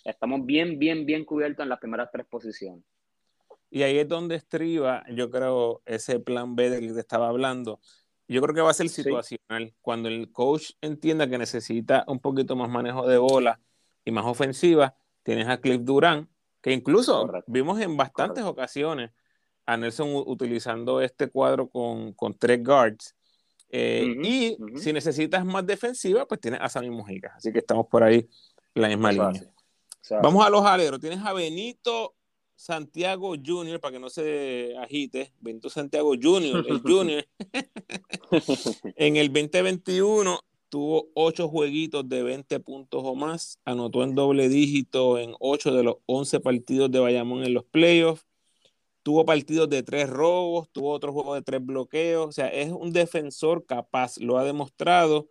Estamos 0.03 0.45
bien, 0.45 0.77
bien, 0.77 1.05
bien 1.05 1.23
cubiertos 1.25 1.63
en 1.63 1.69
las 1.69 1.79
primeras 1.79 2.09
tres 2.11 2.25
posiciones. 2.25 2.83
Y 3.71 3.83
ahí 3.83 3.99
es 3.99 4.07
donde 4.07 4.35
estriba, 4.35 5.05
yo 5.11 5.29
creo, 5.29 5.81
ese 5.85 6.19
plan 6.19 6.55
B 6.55 6.69
del 6.69 6.87
que 6.87 6.93
te 6.93 6.99
estaba 6.99 7.29
hablando. 7.29 7.79
Yo 8.27 8.41
creo 8.41 8.53
que 8.53 8.61
va 8.61 8.71
a 8.71 8.73
ser 8.73 8.89
situacional. 8.89 9.73
Cuando 9.81 10.09
el 10.09 10.31
coach 10.31 10.71
entienda 10.81 11.29
que 11.29 11.37
necesita 11.37 12.03
un 12.07 12.19
poquito 12.19 12.55
más 12.55 12.69
manejo 12.69 13.07
de 13.07 13.17
bola 13.17 13.59
y 14.03 14.11
más 14.11 14.25
ofensiva, 14.25 14.95
tienes 15.23 15.47
a 15.47 15.61
Cliff 15.61 15.81
Durán, 15.83 16.29
que 16.61 16.71
incluso 16.71 17.29
vimos 17.47 17.79
en 17.81 17.95
bastantes 17.95 18.43
ocasiones 18.43 19.11
a 19.65 19.77
Nelson 19.77 20.09
utilizando 20.25 21.01
este 21.01 21.29
cuadro 21.29 21.69
con, 21.69 22.15
tres 22.37 22.63
guards. 22.63 23.15
Eh, 23.71 24.15
y 24.23 24.57
si 24.79 24.91
necesitas 24.91 25.45
más 25.45 25.65
defensiva, 25.65 26.27
pues 26.27 26.41
tienes 26.41 26.59
a 26.61 26.69
Sammy 26.69 26.89
Mujica. 26.89 27.33
Así 27.35 27.51
que 27.51 27.59
estamos 27.59 27.85
por 27.87 28.03
ahí 28.03 28.27
en 28.73 28.81
la 28.81 28.87
misma 28.87 29.11
línea. 29.11 29.43
Vamos 30.23 30.45
a 30.45 30.49
los 30.49 30.65
aleros. 30.65 30.99
Tienes 30.99 31.19
a 31.23 31.33
Benito 31.33 32.15
Santiago 32.55 33.35
Junior, 33.43 33.79
para 33.79 33.93
que 33.93 33.99
no 33.99 34.09
se 34.09 34.75
agite. 34.77 35.33
Benito 35.39 35.69
Santiago 35.69 36.13
Junior, 36.21 36.65
el 36.67 36.81
Junior. 36.83 37.25
en 38.95 39.15
el 39.15 39.31
2021 39.31 40.39
tuvo 40.69 41.09
ocho 41.15 41.49
jueguitos 41.49 42.07
de 42.07 42.23
20 42.23 42.59
puntos 42.61 43.01
o 43.03 43.15
más, 43.15 43.59
anotó 43.65 44.03
en 44.03 44.15
doble 44.15 44.49
dígito 44.49 45.17
en 45.19 45.33
ocho 45.39 45.73
de 45.73 45.83
los 45.83 45.97
11 46.05 46.39
partidos 46.39 46.91
de 46.91 46.99
Bayamón 46.99 47.43
en 47.43 47.53
los 47.53 47.65
playoffs, 47.65 48.25
tuvo 49.03 49.25
partidos 49.25 49.69
de 49.69 49.83
tres 49.83 50.09
robos, 50.09 50.69
tuvo 50.71 50.91
otro 50.91 51.13
juego 51.13 51.35
de 51.35 51.41
tres 51.41 51.65
bloqueos, 51.65 52.27
o 52.27 52.31
sea, 52.31 52.47
es 52.49 52.71
un 52.71 52.93
defensor 52.93 53.65
capaz, 53.65 54.17
lo 54.17 54.37
ha 54.37 54.43
demostrado, 54.43 55.29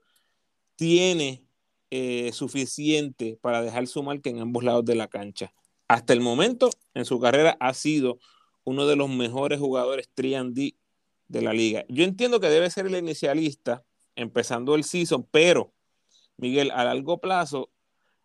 tiene 0.77 1.45
eh, 1.91 2.33
suficiente 2.33 3.39
para 3.41 3.63
dejar 3.63 3.87
su 3.87 4.03
marca 4.03 4.31
en 4.31 4.41
ambos 4.41 4.65
lados 4.65 4.85
de 4.85 4.95
la 4.95 5.09
cancha. 5.09 5.53
Hasta 5.89 6.13
el 6.13 6.21
momento, 6.21 6.71
en 6.95 7.05
su 7.05 7.21
carrera, 7.21 7.57
ha 7.61 7.73
sido 7.75 8.19
uno 8.65 8.87
de 8.87 8.97
los 8.97 9.09
mejores 9.09 9.59
jugadores 9.59 10.11
3D 10.15 10.77
de 11.29 11.43
la 11.43 11.53
liga. 11.53 11.85
Yo 11.89 12.05
entiendo 12.05 12.41
que 12.41 12.49
debe 12.49 12.71
ser 12.71 12.87
el 12.87 12.97
inicialista 12.97 13.85
empezando 14.19 14.75
el 14.75 14.85
season, 14.85 15.27
pero 15.31 15.73
Miguel, 16.37 16.71
a 16.73 16.85
largo 16.85 17.21
plazo, 17.21 17.71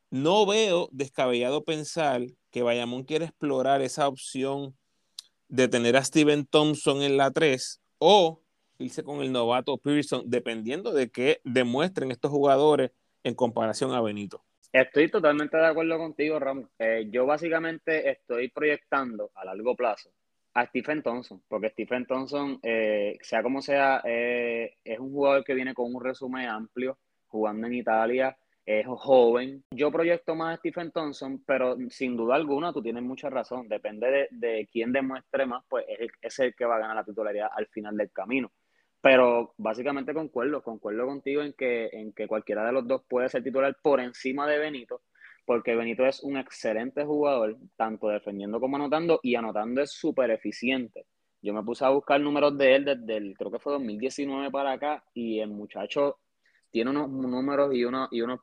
no 0.10 0.46
veo 0.46 0.90
descabellado 0.92 1.64
pensar 1.64 2.22
que 2.52 2.64
Bayamón 2.64 3.04
quiere 3.04 3.26
explorar 3.26 3.82
esa 3.82 4.08
opción 4.08 4.76
de 5.48 5.68
tener 5.68 5.96
a 5.96 6.04
Steven 6.04 6.46
Thompson 6.46 7.02
en 7.02 7.18
la 7.18 7.32
3 7.32 7.82
o 8.00 8.42
irse 8.80 9.04
con 9.04 9.22
el 9.22 9.32
novato 9.32 9.78
Pearson, 9.78 10.24
dependiendo 10.26 10.94
de 10.94 11.10
qué 11.10 11.42
demuestren 11.44 12.12
estos 12.12 12.32
jugadores 12.32 12.92
en 13.24 13.36
comparación 13.36 13.94
a 13.94 14.02
Benito. 14.02 14.44
Estoy 14.72 15.10
totalmente 15.10 15.56
de 15.56 15.68
acuerdo 15.68 15.98
contigo, 15.98 16.40
Ram. 16.40 16.68
Eh, 16.80 17.08
yo 17.12 17.26
básicamente 17.28 18.10
estoy 18.10 18.50
proyectando 18.50 19.32
a 19.36 19.46
largo 19.46 19.76
plazo 19.76 20.12
a 20.54 20.66
Stephen 20.68 21.02
Thompson, 21.02 21.42
porque 21.48 21.70
Stephen 21.70 22.06
Thompson, 22.06 22.60
eh, 22.62 23.18
sea 23.22 23.42
como 23.42 23.62
sea, 23.62 24.02
eh, 24.06 24.76
es 24.84 25.00
un 25.00 25.12
jugador 25.12 25.44
que 25.44 25.54
viene 25.54 25.74
con 25.74 25.94
un 25.94 26.04
resumen 26.04 26.48
amplio, 26.48 27.00
jugando 27.28 27.68
en 27.68 27.74
Italia, 27.74 28.38
es 28.66 28.86
joven. 28.88 29.64
Yo 29.72 29.92
proyecto 29.92 30.36
más 30.36 30.54
a 30.54 30.58
Stephen 30.58 30.92
Thompson, 30.92 31.44
pero 31.46 31.76
sin 31.90 32.16
duda 32.16 32.36
alguna 32.36 32.72
tú 32.72 32.82
tienes 32.82 33.04
mucha 33.04 33.30
razón. 33.30 33.68
Depende 33.68 34.30
de, 34.32 34.70
quién 34.72 34.94
demuestre 34.94 35.46
más, 35.46 35.64
pues 35.68 35.86
es 35.88 36.00
el, 36.00 36.12
es 36.22 36.40
el 36.40 36.56
que 36.56 36.66
va 36.66 36.76
a 36.76 36.80
ganar 36.80 36.96
la 36.96 37.04
titularidad 37.04 37.50
al 37.54 37.68
final 37.68 37.98
del 37.98 38.12
camino. 38.12 38.52
Pero 39.02 39.54
básicamente 39.58 40.14
concuerdo, 40.14 40.64
concuerdo 40.64 41.06
contigo 41.06 41.42
en 41.42 41.54
que, 41.54 41.90
en 41.92 42.14
que 42.14 42.28
cualquiera 42.28 42.66
de 42.66 42.72
los 42.72 42.88
dos 42.88 43.04
puede 43.10 43.28
ser 43.28 43.44
titular 43.44 43.76
por 43.82 44.00
encima 44.00 44.48
de 44.48 44.60
Benito 44.60 45.02
porque 45.46 45.76
Benito 45.76 46.06
es 46.06 46.24
un 46.24 46.38
excelente 46.38 47.04
jugador, 47.04 47.58
tanto 47.76 48.08
defendiendo 48.08 48.60
como 48.60 48.78
anotando, 48.78 49.20
y 49.24 49.36
anotando 49.36 49.82
es 49.82 49.92
súper 49.92 50.32
eficiente. 50.32 51.06
Yo 51.42 51.54
me 51.54 51.64
puse 51.64 51.84
a 51.84 51.90
buscar 51.90 52.22
números 52.22 52.58
de 52.58 52.76
él 52.76 52.86
desde 52.86 53.18
el, 53.18 53.38
creo 53.38 53.52
que 53.52 53.60
fue 53.60 53.74
2019 53.74 54.50
para 54.52 54.72
acá, 54.72 55.04
y 55.14 55.40
el 55.40 55.50
muchacho 55.50 56.20
tiene 56.72 56.92
unos 56.92 57.10
números 57.10 57.74
y 57.76 57.84
unos, 57.84 58.08
y 58.12 58.22
unos 58.22 58.40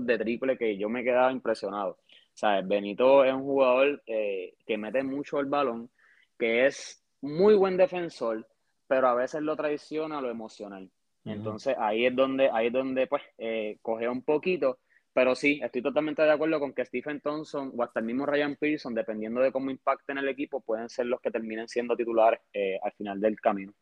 de 0.00 0.18
triple 0.18 0.58
que 0.58 0.76
yo 0.76 0.88
me 0.88 1.04
quedaba 1.04 1.30
impresionado. 1.30 1.98
Sea, 2.34 2.60
Benito 2.62 3.24
es 3.24 3.32
un 3.32 3.42
jugador 3.42 4.02
eh, 4.06 4.54
que 4.66 4.78
mete 4.78 5.02
mucho 5.02 5.40
el 5.40 5.46
balón, 5.46 5.90
que 6.38 6.66
es 6.66 7.04
muy 7.20 7.54
buen 7.54 7.76
defensor, 7.76 8.46
pero 8.86 9.08
a 9.08 9.14
veces 9.14 9.42
lo 9.42 9.54
traiciona 9.56 10.20
lo 10.20 10.30
emocional. 10.30 10.90
Entonces 11.24 11.76
ahí 11.78 12.06
es 12.06 12.16
donde, 12.16 12.48
ahí 12.50 12.68
es 12.68 12.72
donde 12.72 13.06
pues 13.06 13.22
eh, 13.36 13.78
coge 13.82 14.08
un 14.08 14.22
poquito 14.22 14.78
pero 15.12 15.34
sí, 15.34 15.60
estoy 15.62 15.82
totalmente 15.82 16.22
de 16.22 16.30
acuerdo 16.30 16.60
con 16.60 16.72
que 16.72 16.84
Stephen 16.84 17.20
Thompson 17.20 17.72
o 17.76 17.82
hasta 17.82 18.00
el 18.00 18.06
mismo 18.06 18.26
Ryan 18.26 18.56
Pearson, 18.56 18.94
dependiendo 18.94 19.40
de 19.40 19.50
cómo 19.50 19.70
impacten 19.70 20.18
el 20.18 20.28
equipo, 20.28 20.60
pueden 20.60 20.88
ser 20.88 21.06
los 21.06 21.20
que 21.20 21.30
terminen 21.30 21.68
siendo 21.68 21.96
titulares 21.96 22.40
eh, 22.52 22.78
al 22.82 22.92
final 22.92 23.20
del 23.20 23.40
camino. 23.40 23.72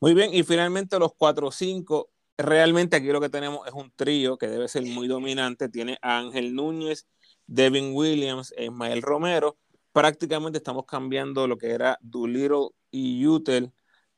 Muy 0.00 0.14
bien, 0.14 0.32
y 0.32 0.42
finalmente 0.42 0.98
los 0.98 1.12
4-5. 1.12 2.08
Realmente 2.38 2.96
aquí 2.96 3.08
lo 3.08 3.20
que 3.20 3.28
tenemos 3.28 3.66
es 3.66 3.74
un 3.74 3.92
trío 3.94 4.38
que 4.38 4.48
debe 4.48 4.66
ser 4.66 4.84
muy 4.84 5.08
dominante. 5.08 5.68
Tiene 5.68 5.98
a 6.00 6.18
Ángel 6.18 6.54
Núñez, 6.54 7.06
Devin 7.46 7.94
Williams 7.94 8.54
Ismael 8.56 9.02
Romero. 9.02 9.58
Prácticamente 9.92 10.58
estamos 10.58 10.86
cambiando 10.86 11.46
lo 11.46 11.58
que 11.58 11.70
era 11.70 11.98
Doolittle 12.00 12.68
y 12.90 13.26
Utel 13.26 13.72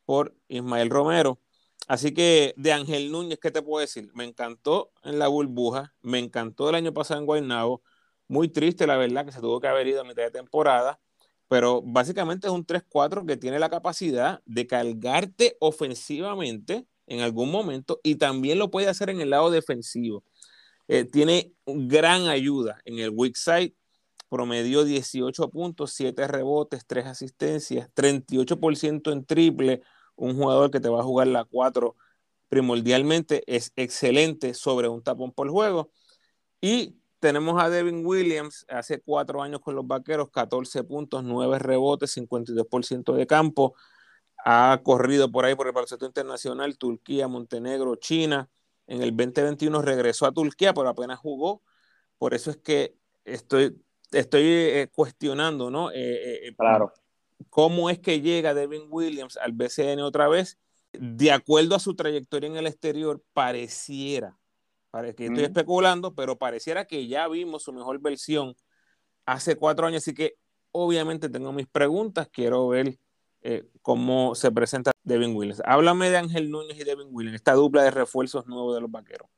por 0.04 0.34
Ismael 0.48 0.90
Romero. 0.90 1.40
Así 1.88 2.14
que 2.14 2.54
de 2.56 2.72
Ángel 2.72 3.10
Núñez, 3.10 3.38
¿qué 3.40 3.50
te 3.50 3.62
puedo 3.62 3.80
decir? 3.80 4.10
Me 4.14 4.24
encantó 4.24 4.92
en 5.02 5.18
la 5.18 5.28
burbuja, 5.28 5.94
me 6.02 6.18
encantó 6.18 6.68
el 6.68 6.76
año 6.76 6.92
pasado 6.94 7.20
en 7.20 7.26
Guaynabo. 7.26 7.82
Muy 8.28 8.48
triste, 8.48 8.86
la 8.86 8.96
verdad, 8.96 9.26
que 9.26 9.32
se 9.32 9.40
tuvo 9.40 9.60
que 9.60 9.66
haber 9.68 9.86
ido 9.86 10.00
a 10.00 10.04
mitad 10.04 10.22
de 10.22 10.30
temporada, 10.30 11.00
pero 11.48 11.82
básicamente 11.82 12.46
es 12.46 12.52
un 12.52 12.64
3-4 12.64 13.26
que 13.26 13.36
tiene 13.36 13.58
la 13.58 13.68
capacidad 13.68 14.40
de 14.46 14.66
cargarte 14.66 15.56
ofensivamente 15.60 16.86
en 17.06 17.20
algún 17.20 17.50
momento 17.50 18.00
y 18.02 18.14
también 18.14 18.58
lo 18.58 18.70
puede 18.70 18.88
hacer 18.88 19.10
en 19.10 19.20
el 19.20 19.30
lado 19.30 19.50
defensivo. 19.50 20.24
Eh, 20.88 21.04
tiene 21.04 21.52
gran 21.66 22.28
ayuda 22.28 22.80
en 22.84 22.98
el 23.00 23.10
weak 23.10 23.36
side, 23.36 23.74
promedió 24.28 24.84
18 24.84 25.50
puntos, 25.50 25.92
7 25.92 26.26
rebotes, 26.26 26.86
3 26.86 27.06
asistencias, 27.06 27.90
38% 27.94 29.12
en 29.12 29.26
triple, 29.26 29.82
un 30.16 30.36
jugador 30.36 30.70
que 30.70 30.80
te 30.80 30.88
va 30.88 31.00
a 31.00 31.04
jugar 31.04 31.26
la 31.26 31.44
4 31.44 31.96
primordialmente 32.52 33.42
es 33.46 33.72
excelente 33.76 34.52
sobre 34.52 34.86
un 34.86 35.02
tapón 35.02 35.32
por 35.32 35.48
juego. 35.48 35.90
Y 36.60 36.96
tenemos 37.18 37.62
a 37.62 37.70
Devin 37.70 38.04
Williams, 38.04 38.66
hace 38.68 39.00
cuatro 39.00 39.42
años 39.42 39.60
con 39.60 39.74
los 39.74 39.86
Vaqueros, 39.86 40.28
14 40.30 40.84
puntos, 40.84 41.24
9 41.24 41.58
rebotes, 41.58 42.14
52% 42.14 43.14
de 43.14 43.26
campo. 43.26 43.74
Ha 44.44 44.82
corrido 44.84 45.32
por 45.32 45.46
ahí 45.46 45.54
por 45.54 45.66
el 45.66 45.72
baloncesto 45.72 46.04
internacional, 46.04 46.76
Turquía, 46.76 47.26
Montenegro, 47.26 47.96
China. 47.96 48.50
En 48.86 49.00
el 49.00 49.16
2021 49.16 49.80
regresó 49.80 50.26
a 50.26 50.32
Turquía, 50.32 50.74
pero 50.74 50.90
apenas 50.90 51.18
jugó. 51.18 51.62
Por 52.18 52.34
eso 52.34 52.50
es 52.50 52.58
que 52.58 52.94
estoy, 53.24 53.82
estoy 54.10 54.42
eh, 54.44 54.90
cuestionando, 54.94 55.70
¿no? 55.70 55.90
Eh, 55.90 56.48
eh, 56.48 56.54
claro 56.54 56.92
cómo 57.48 57.90
es 57.90 57.98
que 57.98 58.20
llega 58.20 58.54
Devin 58.54 58.86
Williams 58.88 59.36
al 59.36 59.52
BCN 59.52 60.00
otra 60.00 60.28
vez. 60.28 60.58
De 60.92 61.32
acuerdo 61.32 61.74
a 61.74 61.78
su 61.78 61.94
trayectoria 61.94 62.48
en 62.48 62.56
el 62.56 62.66
exterior, 62.66 63.22
pareciera, 63.32 64.38
para 64.90 65.12
que 65.14 65.26
estoy 65.26 65.44
especulando, 65.44 66.14
pero 66.14 66.36
pareciera 66.36 66.86
que 66.86 67.06
ya 67.06 67.28
vimos 67.28 67.62
su 67.62 67.72
mejor 67.72 67.98
versión 68.00 68.54
hace 69.24 69.56
cuatro 69.56 69.86
años, 69.86 70.02
así 70.02 70.12
que 70.12 70.36
obviamente 70.70 71.30
tengo 71.30 71.52
mis 71.52 71.66
preguntas, 71.66 72.28
quiero 72.30 72.68
ver 72.68 72.98
eh, 73.40 73.64
cómo 73.80 74.34
se 74.34 74.52
presenta 74.52 74.92
Devin 75.02 75.34
Williams. 75.34 75.62
Háblame 75.64 76.10
de 76.10 76.18
Ángel 76.18 76.50
Núñez 76.50 76.78
y 76.78 76.84
Devin 76.84 77.08
Williams, 77.10 77.36
esta 77.36 77.54
dupla 77.54 77.82
de 77.82 77.90
refuerzos 77.90 78.46
nuevos 78.46 78.74
de 78.74 78.82
los 78.82 78.90
vaqueros. 78.90 79.28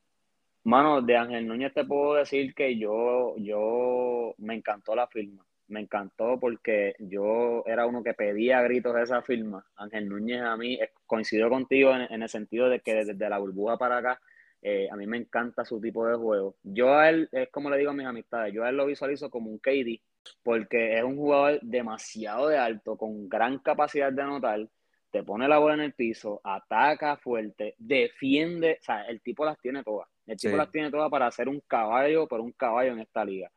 Mano, 0.63 1.01
de 1.01 1.15
Ángel 1.15 1.47
Núñez 1.47 1.73
te 1.73 1.85
puedo 1.85 2.15
decir 2.15 2.53
que 2.53 2.77
yo, 2.77 3.35
yo 3.37 4.33
me 4.39 4.55
encantó 4.55 4.95
la 4.95 5.07
firma 5.07 5.45
me 5.67 5.81
encantó 5.81 6.39
porque 6.39 6.95
yo 6.99 7.63
era 7.65 7.85
uno 7.85 8.03
que 8.03 8.13
pedía 8.13 8.61
gritos 8.61 8.95
esa 8.97 9.21
firma. 9.21 9.65
Ángel 9.75 10.09
Núñez 10.09 10.41
a 10.41 10.57
mí 10.57 10.75
eh, 10.75 10.91
coincidió 11.05 11.49
contigo 11.49 11.93
en, 11.95 12.21
el 12.21 12.29
sentido 12.29 12.69
de 12.69 12.79
que 12.79 12.93
desde 12.93 13.29
la 13.29 13.37
burbuja 13.37 13.77
para 13.77 13.97
acá, 13.97 14.21
eh, 14.61 14.87
a 14.91 14.95
mí 14.95 15.07
me 15.07 15.17
encanta 15.17 15.65
su 15.65 15.79
tipo 15.79 16.07
de 16.07 16.15
juego. 16.15 16.55
Yo 16.63 16.95
a 16.95 17.09
él, 17.09 17.29
es 17.31 17.49
como 17.49 17.69
le 17.69 17.77
digo 17.77 17.91
a 17.91 17.93
mis 17.93 18.05
amistades, 18.05 18.53
yo 18.53 18.63
a 18.63 18.69
él 18.69 18.77
lo 18.77 18.85
visualizo 18.85 19.29
como 19.29 19.49
un 19.49 19.59
KD 19.59 20.01
porque 20.43 20.97
es 20.97 21.03
un 21.03 21.17
jugador 21.17 21.59
demasiado 21.61 22.47
de 22.47 22.57
alto, 22.57 22.97
con 22.97 23.29
gran 23.29 23.59
capacidad 23.59 24.11
de 24.11 24.21
anotar, 24.21 24.67
te 25.11 25.23
pone 25.23 25.47
la 25.47 25.59
bola 25.59 25.75
en 25.75 25.81
el 25.81 25.93
piso, 25.93 26.41
ataca 26.43 27.17
fuerte, 27.17 27.75
defiende, 27.77 28.79
o 28.81 28.83
sea, 28.83 29.03
el 29.05 29.21
tipo 29.21 29.45
las 29.45 29.59
tiene 29.59 29.83
todas. 29.83 30.09
El 30.25 30.37
tipo 30.37 30.57
las 30.57 30.71
tiene 30.71 30.89
todas 30.89 31.09
para 31.09 31.27
hacer 31.27 31.47
un 31.47 31.61
caballo 31.61 32.27
por 32.27 32.41
un 32.41 32.51
caballo 32.51 32.93
en 32.93 32.99
esta 32.99 33.23
liga. 33.23 33.49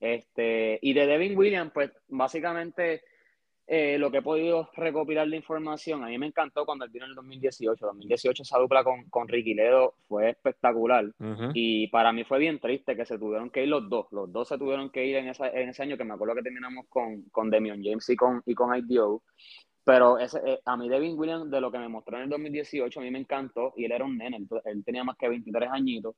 Este, 0.00 0.78
y 0.82 0.92
de 0.92 1.06
Devin 1.06 1.36
Williams, 1.36 1.72
pues 1.72 1.90
básicamente 2.08 3.02
eh, 3.68 3.98
lo 3.98 4.12
que 4.12 4.18
he 4.18 4.22
podido 4.22 4.70
recopilar 4.76 5.28
de 5.28 5.36
información, 5.36 6.04
a 6.04 6.06
mí 6.06 6.16
me 6.18 6.26
encantó 6.26 6.64
cuando 6.64 6.84
él 6.84 6.90
vino 6.92 7.04
en 7.04 7.10
el 7.10 7.16
2018. 7.16 7.84
2018 7.84 8.42
esa 8.44 8.58
dupla 8.58 8.84
con, 8.84 9.04
con 9.10 9.26
Ricky 9.26 9.54
Ledo 9.54 9.94
fue 10.06 10.30
espectacular. 10.30 11.10
Y 11.52 11.88
para 11.88 12.12
mí 12.12 12.22
fue 12.22 12.38
bien 12.38 12.60
triste 12.60 12.94
que 12.94 13.04
se 13.04 13.18
tuvieron 13.18 13.50
que 13.50 13.64
ir 13.64 13.68
los 13.68 13.88
dos. 13.88 14.06
Los 14.12 14.32
dos 14.32 14.48
se 14.48 14.58
tuvieron 14.58 14.90
que 14.90 15.04
ir 15.04 15.16
en, 15.16 15.28
esa, 15.28 15.48
en 15.48 15.70
ese 15.70 15.82
año 15.82 15.96
que 15.96 16.04
me 16.04 16.14
acuerdo 16.14 16.36
que 16.36 16.42
terminamos 16.42 16.86
con, 16.88 17.22
con 17.32 17.50
Demion 17.50 17.82
James 17.82 18.08
y 18.08 18.14
con, 18.14 18.40
y 18.46 18.54
con 18.54 18.76
IDO. 18.76 19.22
Pero 19.82 20.18
ese, 20.18 20.40
eh, 20.44 20.60
a 20.64 20.76
mí 20.76 20.88
Devin 20.88 21.18
Williams, 21.18 21.50
de 21.50 21.60
lo 21.60 21.70
que 21.72 21.78
me 21.78 21.88
mostró 21.88 22.18
en 22.18 22.24
el 22.24 22.28
2018, 22.30 23.00
a 23.00 23.02
mí 23.02 23.10
me 23.10 23.18
encantó. 23.18 23.72
Y 23.76 23.84
él 23.84 23.92
era 23.92 24.04
un 24.04 24.16
nene, 24.16 24.46
él 24.64 24.84
tenía 24.84 25.02
más 25.02 25.16
que 25.16 25.28
23 25.28 25.70
añitos. 25.72 26.14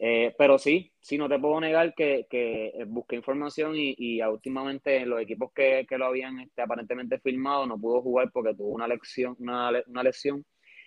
Eh, 0.00 0.32
pero 0.38 0.58
sí, 0.58 0.92
sí, 1.00 1.18
no 1.18 1.28
te 1.28 1.40
puedo 1.40 1.60
negar 1.60 1.92
que, 1.94 2.26
que 2.30 2.84
busqué 2.86 3.16
información 3.16 3.74
y, 3.74 3.96
y 3.98 4.22
últimamente 4.22 5.04
los 5.04 5.20
equipos 5.20 5.50
que, 5.52 5.86
que 5.88 5.98
lo 5.98 6.06
habían 6.06 6.38
este, 6.38 6.62
aparentemente 6.62 7.18
filmado 7.18 7.66
no 7.66 7.78
pudo 7.78 8.00
jugar 8.00 8.30
porque 8.32 8.54
tuvo 8.54 8.68
una, 8.68 8.86
lección, 8.86 9.34
una, 9.40 9.72
una 9.88 10.02
lesión 10.04 10.44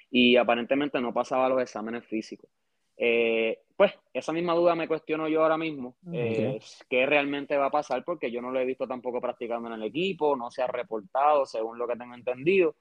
y 0.09 0.37
aparentemente 0.37 1.01
no 1.01 1.13
pasaba 1.13 1.49
los 1.49 1.61
exámenes 1.61 2.05
físicos. 2.05 2.49
Eh, 3.03 3.59
pues 3.75 3.93
esa 4.13 4.31
misma 4.31 4.53
duda 4.53 4.75
me 4.75 4.87
cuestiono 4.87 5.27
yo 5.27 5.41
ahora 5.41 5.57
mismo, 5.57 5.97
eh, 6.13 6.59
qué 6.87 7.05
realmente 7.07 7.57
va 7.57 7.65
a 7.65 7.71
pasar 7.71 8.03
porque 8.05 8.31
yo 8.31 8.41
no 8.41 8.51
lo 8.51 8.59
he 8.59 8.65
visto 8.65 8.87
tampoco 8.87 9.19
practicando 9.19 9.69
en 9.69 9.73
el 9.73 9.83
equipo, 9.83 10.35
no 10.35 10.51
se 10.51 10.61
ha 10.61 10.67
reportado 10.67 11.45
según 11.45 11.79
lo 11.79 11.87
que 11.87 11.95
tengo 11.95 12.13
entendido. 12.13 12.75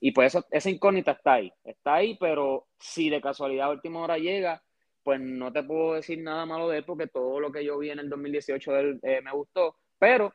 Y 0.00 0.12
pues 0.12 0.32
eso, 0.32 0.46
esa 0.52 0.70
incógnita 0.70 1.10
está 1.12 1.34
ahí, 1.34 1.52
está 1.64 1.94
ahí, 1.96 2.16
pero 2.20 2.68
si 2.78 3.10
de 3.10 3.20
casualidad 3.20 3.66
a 3.66 3.72
última 3.72 4.00
hora 4.00 4.16
llega, 4.16 4.62
pues 5.08 5.22
no 5.22 5.50
te 5.50 5.62
puedo 5.62 5.94
decir 5.94 6.18
nada 6.18 6.44
malo 6.44 6.68
de 6.68 6.76
él 6.76 6.84
porque 6.84 7.06
todo 7.06 7.40
lo 7.40 7.50
que 7.50 7.64
yo 7.64 7.78
vi 7.78 7.88
en 7.88 7.98
el 7.98 8.10
2018 8.10 8.72
de 8.72 8.80
él 8.80 9.00
eh, 9.02 9.22
me 9.22 9.32
gustó, 9.32 9.74
pero 9.98 10.34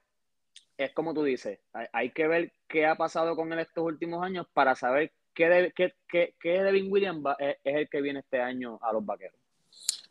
es 0.76 0.92
como 0.94 1.14
tú 1.14 1.22
dices, 1.22 1.60
hay, 1.92 2.10
que 2.10 2.28
ver 2.28 2.52
qué 2.68 2.88
ha 2.88 2.96
pasado 2.96 3.36
con 3.36 3.54
él 3.54 3.60
estos 3.60 3.84
últimos 3.84 4.24
años 4.24 4.48
para 4.52 4.74
saber 4.74 5.14
qué, 5.36 5.72
qué 5.76 6.34
Devin 6.42 6.92
Williams 6.92 7.24
es, 7.38 7.58
el 7.64 7.88
que 7.88 8.02
viene 8.02 8.22
este 8.22 8.42
año 8.42 8.80
a 8.82 8.92
los 8.92 9.06
vaqueros. 9.06 9.40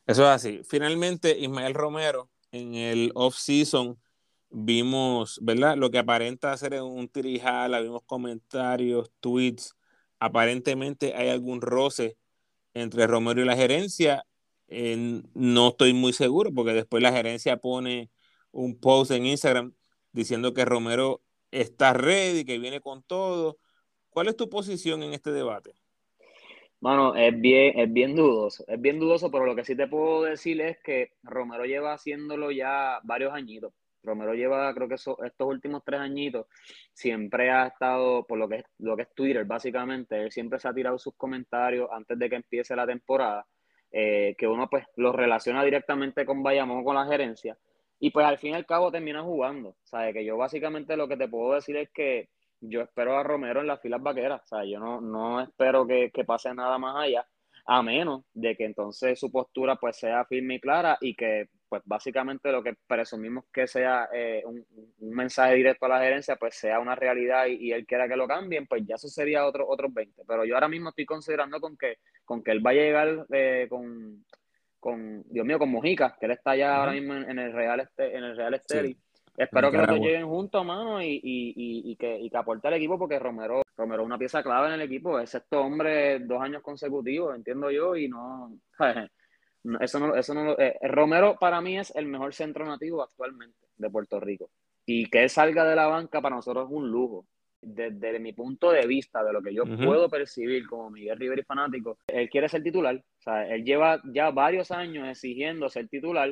Eso 0.07 0.23
es 0.23 0.29
así. 0.29 0.61
Finalmente, 0.63 1.37
Ismael 1.37 1.75
Romero 1.75 2.31
en 2.53 2.77
el 2.77 3.11
off-season 3.17 3.99
vimos, 4.49 5.41
¿verdad? 5.43 5.77
Lo 5.77 5.91
que 5.91 5.99
aparenta 5.99 6.57
ser 6.57 6.81
un 6.81 7.09
tirijala, 7.09 7.81
vimos 7.81 8.03
comentarios, 8.05 9.11
tweets. 9.19 9.77
Aparentemente 10.21 11.17
hay 11.17 11.31
algún 11.31 11.61
roce 11.61 12.17
entre 12.75 13.09
Romero 13.09 13.43
y 13.43 13.45
la 13.45 13.57
gerencia 13.57 14.25
no 15.35 15.69
estoy 15.69 15.93
muy 15.93 16.13
seguro 16.13 16.53
porque 16.53 16.73
después 16.73 17.03
la 17.03 17.13
gerencia 17.13 17.57
pone 17.59 18.11
un 18.51 18.79
post 18.79 19.11
en 19.11 19.27
Instagram 19.27 19.75
diciendo 20.13 20.55
que 20.55 20.65
Romero 20.65 21.23
está 21.51 21.93
ready, 21.93 22.45
que 22.45 22.59
viene 22.59 22.81
con 22.81 23.03
todo. 23.03 23.59
¿Cuál 24.11 24.29
es 24.29 24.37
tu 24.37 24.49
posición 24.49 25.03
en 25.03 25.13
este 25.15 25.33
debate? 25.33 25.75
Bueno, 26.81 27.15
es 27.15 27.41
bien, 27.41 27.79
es 27.79 27.93
bien 27.93 28.17
dudoso, 28.17 28.65
es 28.67 28.81
bien 28.81 28.99
dudoso, 28.99 29.31
pero 29.31 29.47
lo 29.47 29.55
que 29.55 29.65
sí 29.65 29.77
te 29.77 29.87
puedo 29.87 30.25
decir 30.25 30.61
es 30.61 30.79
que 30.83 31.13
Romero 31.23 31.65
lleva 31.65 31.93
haciéndolo 31.93 32.51
ya 32.51 32.99
varios 33.05 33.33
añitos. 33.33 33.73
Romero 34.03 34.35
lleva, 34.35 34.75
creo 34.75 34.89
que 34.89 34.97
estos 34.97 35.17
últimos 35.39 35.83
tres 35.85 36.01
añitos, 36.01 36.47
siempre 36.93 37.51
ha 37.51 37.69
estado, 37.69 38.27
por 38.27 38.37
lo 38.37 38.49
que, 38.49 38.57
es, 38.57 38.65
lo 38.79 38.97
que 38.97 39.03
es 39.03 39.15
Twitter, 39.15 39.45
básicamente, 39.45 40.21
él 40.21 40.33
siempre 40.33 40.59
se 40.59 40.67
ha 40.67 40.75
tirado 40.75 40.99
sus 40.99 41.15
comentarios 41.15 41.89
antes 41.93 42.19
de 42.19 42.29
que 42.29 42.37
empiece 42.37 42.75
la 42.75 42.85
temporada 42.85 43.47
eh, 43.93 44.35
que 44.39 44.47
uno 44.49 44.69
pues 44.69 44.87
lo 44.97 45.13
relaciona 45.13 45.63
directamente 45.63 46.25
con 46.27 46.43
Bayamón, 46.43 46.85
con 46.85 46.97
la 46.97 47.07
gerencia, 47.07 47.57
y 48.01 48.11
pues 48.11 48.27
al 48.27 48.39
fin 48.39 48.53
y 48.53 48.55
al 48.55 48.67
cabo 48.67 48.91
termina 48.91 49.23
jugando. 49.23 49.77
¿Sabes? 49.85 50.15
Que 50.15 50.25
yo 50.25 50.37
básicamente 50.37 50.97
lo 50.97 51.07
que 51.07 51.17
te 51.17 51.29
puedo 51.29 51.55
decir 51.55 51.77
es 51.77 51.91
que 51.91 52.31
yo 52.61 52.81
espero 52.81 53.17
a 53.17 53.23
Romero 53.23 53.61
en 53.61 53.67
las 53.69 53.81
filas 53.81 54.03
vaqueras. 54.03 54.43
O 54.43 54.47
sea, 54.47 54.65
yo 54.65 54.81
no, 54.81 55.01
no 55.01 55.41
espero 55.41 55.87
que, 55.87 56.11
que 56.13 56.25
pase 56.25 56.53
nada 56.55 56.79
más 56.79 56.97
allá, 56.97 57.27
a 57.67 57.83
menos 57.83 58.25
de 58.33 58.57
que 58.57 58.65
entonces 58.65 59.21
su 59.21 59.31
postura 59.31 59.77
pues 59.77 59.97
sea 59.97 60.25
firme 60.25 60.57
y 60.57 60.61
clara 60.61 60.99
y 61.01 61.15
que 61.15 61.49
pues 61.73 61.81
básicamente 61.87 62.53
lo 62.53 62.63
que 62.63 62.75
presumimos 62.87 63.47
que 63.51 63.67
sea 63.67 64.07
eh, 64.13 64.43
un, 64.45 64.63
mensaje 64.99 65.55
directo 65.55 65.87
a 65.87 65.89
la 65.89 66.01
gerencia, 66.01 66.37
pues 66.37 66.55
sea 66.55 66.79
una 66.79 66.95
realidad 66.95 67.47
y, 67.47 67.73
él 67.73 67.87
quiera 67.87 68.07
que 68.07 68.15
lo 68.15 68.29
cambien, 68.29 68.67
pues 68.67 68.83
ya 68.85 68.97
eso 68.97 69.09
sería 69.09 69.47
otro, 69.47 69.67
otros 69.67 69.91
20. 69.95 70.23
Pero 70.29 70.45
yo 70.45 70.55
ahora 70.55 70.69
mismo 70.69 70.91
estoy 70.91 71.07
considerando 71.07 71.59
con 71.63 71.79
que, 71.79 71.97
con 72.27 72.43
que 72.43 72.51
él 72.51 72.61
vaya 72.61 72.83
a 72.83 72.85
llegar 72.85 73.27
eh, 73.33 73.69
con, 73.71 74.23
con, 74.79 75.23
Dios 75.31 75.47
mío, 75.47 75.59
con 75.59 75.71
Mojica, 75.71 76.15
que 76.21 76.27
él 76.27 76.33
está 76.33 76.55
ya 76.57 76.77
ahora 76.77 76.93
mismo 76.93 77.15
en, 77.15 77.39
el 77.39 77.55
Real 77.55 77.81
este, 77.81 78.19
en 78.19 78.23
el 78.23 78.37
Real 78.37 78.53
Esteri. 78.53 78.95
Espero 79.35 79.71
que 79.71 79.79
los 79.79 79.87
dos 79.87 79.99
lleguen 79.99 80.27
juntos, 80.27 80.63
mano, 80.67 81.01
y, 81.01 81.15
y, 81.25 81.91
y, 81.91 81.97
que, 81.97 82.19
y 82.21 82.29
que 82.29 82.37
aporte 82.37 82.69
al 82.69 82.75
equipo, 82.75 82.99
porque 82.99 83.19
Romero, 83.19 83.63
Romero 83.79 84.03
es 84.03 84.07
una 84.07 84.19
pieza 84.19 84.43
clave 84.43 84.67
en 84.67 84.75
el 84.75 84.83
equipo. 84.83 85.19
Es 85.19 85.35
este 85.35 85.57
hombre 85.57 86.19
dos 86.19 86.43
años 86.43 86.61
consecutivos, 86.61 87.35
entiendo 87.35 87.71
yo, 87.71 87.97
y 87.97 88.09
no. 88.11 88.59
Eso 89.81 90.01
no, 90.01 90.17
eso 90.17 90.35
no, 90.35 90.59
eh, 90.59 90.77
Romero 90.83 91.37
para 91.39 91.61
mí 91.61 91.79
es 91.79 91.95
el 91.95 92.07
mejor 92.07 92.35
centro 92.35 92.65
nativo 92.67 93.03
actualmente 93.03 93.67
de 93.77 93.91
Puerto 93.91 94.19
Rico. 94.19 94.51
Y 94.85 95.09
que 95.09 95.23
él 95.23 95.31
salga 95.31 95.65
de 95.65 95.77
la 95.77 95.87
banca 95.87 96.21
para 96.21 96.37
nosotros 96.37 96.67
es 96.67 96.75
un 96.75 96.91
lujo. 96.91 97.27
Desde, 97.61 98.19
mi 98.19 98.33
punto 98.33 98.73
de 98.73 98.85
vista, 98.89 99.23
de 99.23 99.33
lo 99.33 99.41
que 99.41 99.55
yo 99.55 99.63
puedo 99.65 100.09
percibir 100.09 100.67
como 100.67 100.91
Miguel 100.91 101.17
Rivera 101.17 101.43
y 101.43 101.45
fanático, 101.45 101.97
él 102.09 102.29
quiere 102.29 102.49
ser 102.49 102.65
titular. 102.65 102.97
O 102.97 103.23
sea, 103.23 103.47
él 103.47 103.65
lleva 103.65 104.03
ya 104.13 104.33
varios 104.33 104.73
años 104.73 105.07
exigiendo 105.09 105.69
ser 105.69 105.87
titular. 105.89 106.29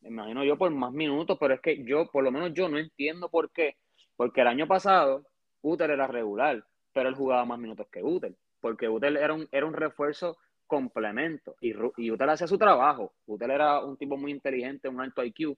Me 0.00 0.08
imagino 0.08 0.42
yo 0.42 0.58
por 0.58 0.72
más 0.72 0.92
minutos, 0.92 1.38
pero 1.38 1.54
es 1.54 1.60
que 1.60 1.84
yo, 1.84 2.10
por 2.10 2.24
lo 2.24 2.32
menos 2.32 2.52
yo 2.54 2.68
no 2.68 2.78
entiendo 2.78 3.28
por 3.28 3.52
qué. 3.52 3.76
Porque 4.16 4.40
el 4.40 4.48
año 4.48 4.66
pasado, 4.66 5.24
Uter 5.62 5.92
era 5.92 6.08
regular, 6.08 6.64
pero 6.92 7.08
él 7.08 7.14
jugaba 7.14 7.44
más 7.44 7.60
minutos 7.60 7.86
que 7.92 8.02
Uter. 8.02 8.34
Porque 8.60 8.88
Uter 8.88 9.16
era 9.16 9.32
un, 9.32 9.48
era 9.52 9.66
un 9.66 9.74
refuerzo 9.74 10.36
complemento. 10.74 11.56
Y, 11.60 11.72
y 11.98 12.10
Utel 12.10 12.30
hacía 12.30 12.46
su 12.46 12.58
trabajo. 12.58 13.12
Utel 13.26 13.52
era 13.52 13.80
un 13.80 13.96
tipo 13.96 14.16
muy 14.16 14.32
inteligente, 14.32 14.88
un 14.88 15.00
alto 15.00 15.22
IQ. 15.24 15.56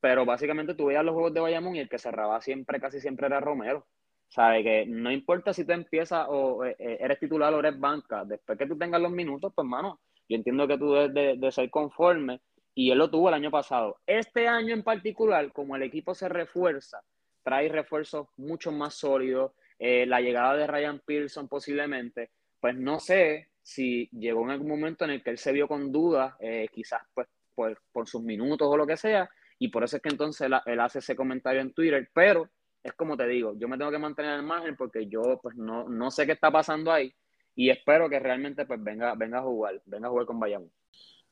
Pero 0.00 0.24
básicamente 0.24 0.74
tú 0.74 0.86
veías 0.86 1.04
los 1.04 1.14
juegos 1.14 1.34
de 1.34 1.40
Bayamón 1.40 1.74
y 1.76 1.80
el 1.80 1.88
que 1.88 1.98
cerraba 1.98 2.40
siempre, 2.40 2.80
casi 2.80 3.00
siempre 3.00 3.26
era 3.26 3.40
Romero. 3.40 3.86
Sabe 4.28 4.62
que 4.62 4.86
no 4.86 5.10
importa 5.10 5.52
si 5.54 5.64
tú 5.64 5.72
empiezas 5.72 6.26
o 6.28 6.64
eh, 6.64 6.76
eh, 6.78 6.98
eres 7.00 7.18
titular 7.18 7.52
o 7.54 7.60
eres 7.60 7.80
banca, 7.80 8.24
después 8.24 8.58
que 8.58 8.66
tú 8.66 8.76
tengas 8.76 9.00
los 9.00 9.10
minutos, 9.10 9.52
pues 9.54 9.66
mano, 9.66 10.00
yo 10.28 10.36
entiendo 10.36 10.68
que 10.68 10.76
tú 10.76 10.92
debes 10.92 11.40
de, 11.40 11.50
ser 11.50 11.70
conforme 11.70 12.40
y 12.74 12.90
él 12.90 12.98
lo 12.98 13.10
tuvo 13.10 13.28
el 13.28 13.34
año 13.34 13.50
pasado. 13.50 13.96
Este 14.06 14.46
año 14.46 14.74
en 14.74 14.82
particular, 14.82 15.50
como 15.52 15.76
el 15.76 15.82
equipo 15.82 16.14
se 16.14 16.28
refuerza, 16.28 17.02
trae 17.42 17.70
refuerzos 17.70 18.28
mucho 18.36 18.70
más 18.70 18.94
sólidos, 18.94 19.52
eh, 19.78 20.04
la 20.04 20.20
llegada 20.20 20.54
de 20.56 20.66
Ryan 20.66 21.00
Pearson 21.04 21.48
posiblemente, 21.48 22.30
pues 22.60 22.76
no 22.76 23.00
sé 23.00 23.47
si 23.68 24.08
llegó 24.12 24.44
en 24.44 24.50
algún 24.50 24.68
momento 24.68 25.04
en 25.04 25.10
el 25.10 25.22
que 25.22 25.28
él 25.28 25.36
se 25.36 25.52
vio 25.52 25.68
con 25.68 25.92
dudas, 25.92 26.34
eh, 26.40 26.68
quizás 26.72 27.02
pues 27.12 27.28
por, 27.54 27.78
por, 27.92 28.08
sus 28.08 28.22
minutos 28.22 28.66
o 28.66 28.76
lo 28.78 28.86
que 28.86 28.96
sea, 28.96 29.28
y 29.58 29.68
por 29.68 29.84
eso 29.84 29.96
es 29.96 30.02
que 30.02 30.08
entonces 30.08 30.48
él, 30.64 30.80
hace 30.80 31.00
ese 31.00 31.14
comentario 31.14 31.60
en 31.60 31.74
Twitter, 31.74 32.08
pero 32.14 32.48
es 32.82 32.94
como 32.94 33.14
te 33.14 33.26
digo, 33.26 33.52
yo 33.58 33.68
me 33.68 33.76
tengo 33.76 33.90
que 33.90 33.98
mantener 33.98 34.30
al 34.30 34.42
margen 34.42 34.74
porque 34.74 35.06
yo 35.06 35.38
pues 35.42 35.54
no, 35.54 35.86
no 35.86 36.10
sé 36.10 36.24
qué 36.24 36.32
está 36.32 36.50
pasando 36.50 36.90
ahí 36.90 37.12
y 37.54 37.68
espero 37.68 38.08
que 38.08 38.18
realmente 38.18 38.64
pues 38.64 38.82
venga, 38.82 39.14
venga 39.14 39.40
a 39.40 39.42
jugar, 39.42 39.82
venga 39.84 40.06
a 40.06 40.10
jugar 40.10 40.24
con 40.24 40.40
Bayamón. 40.40 40.72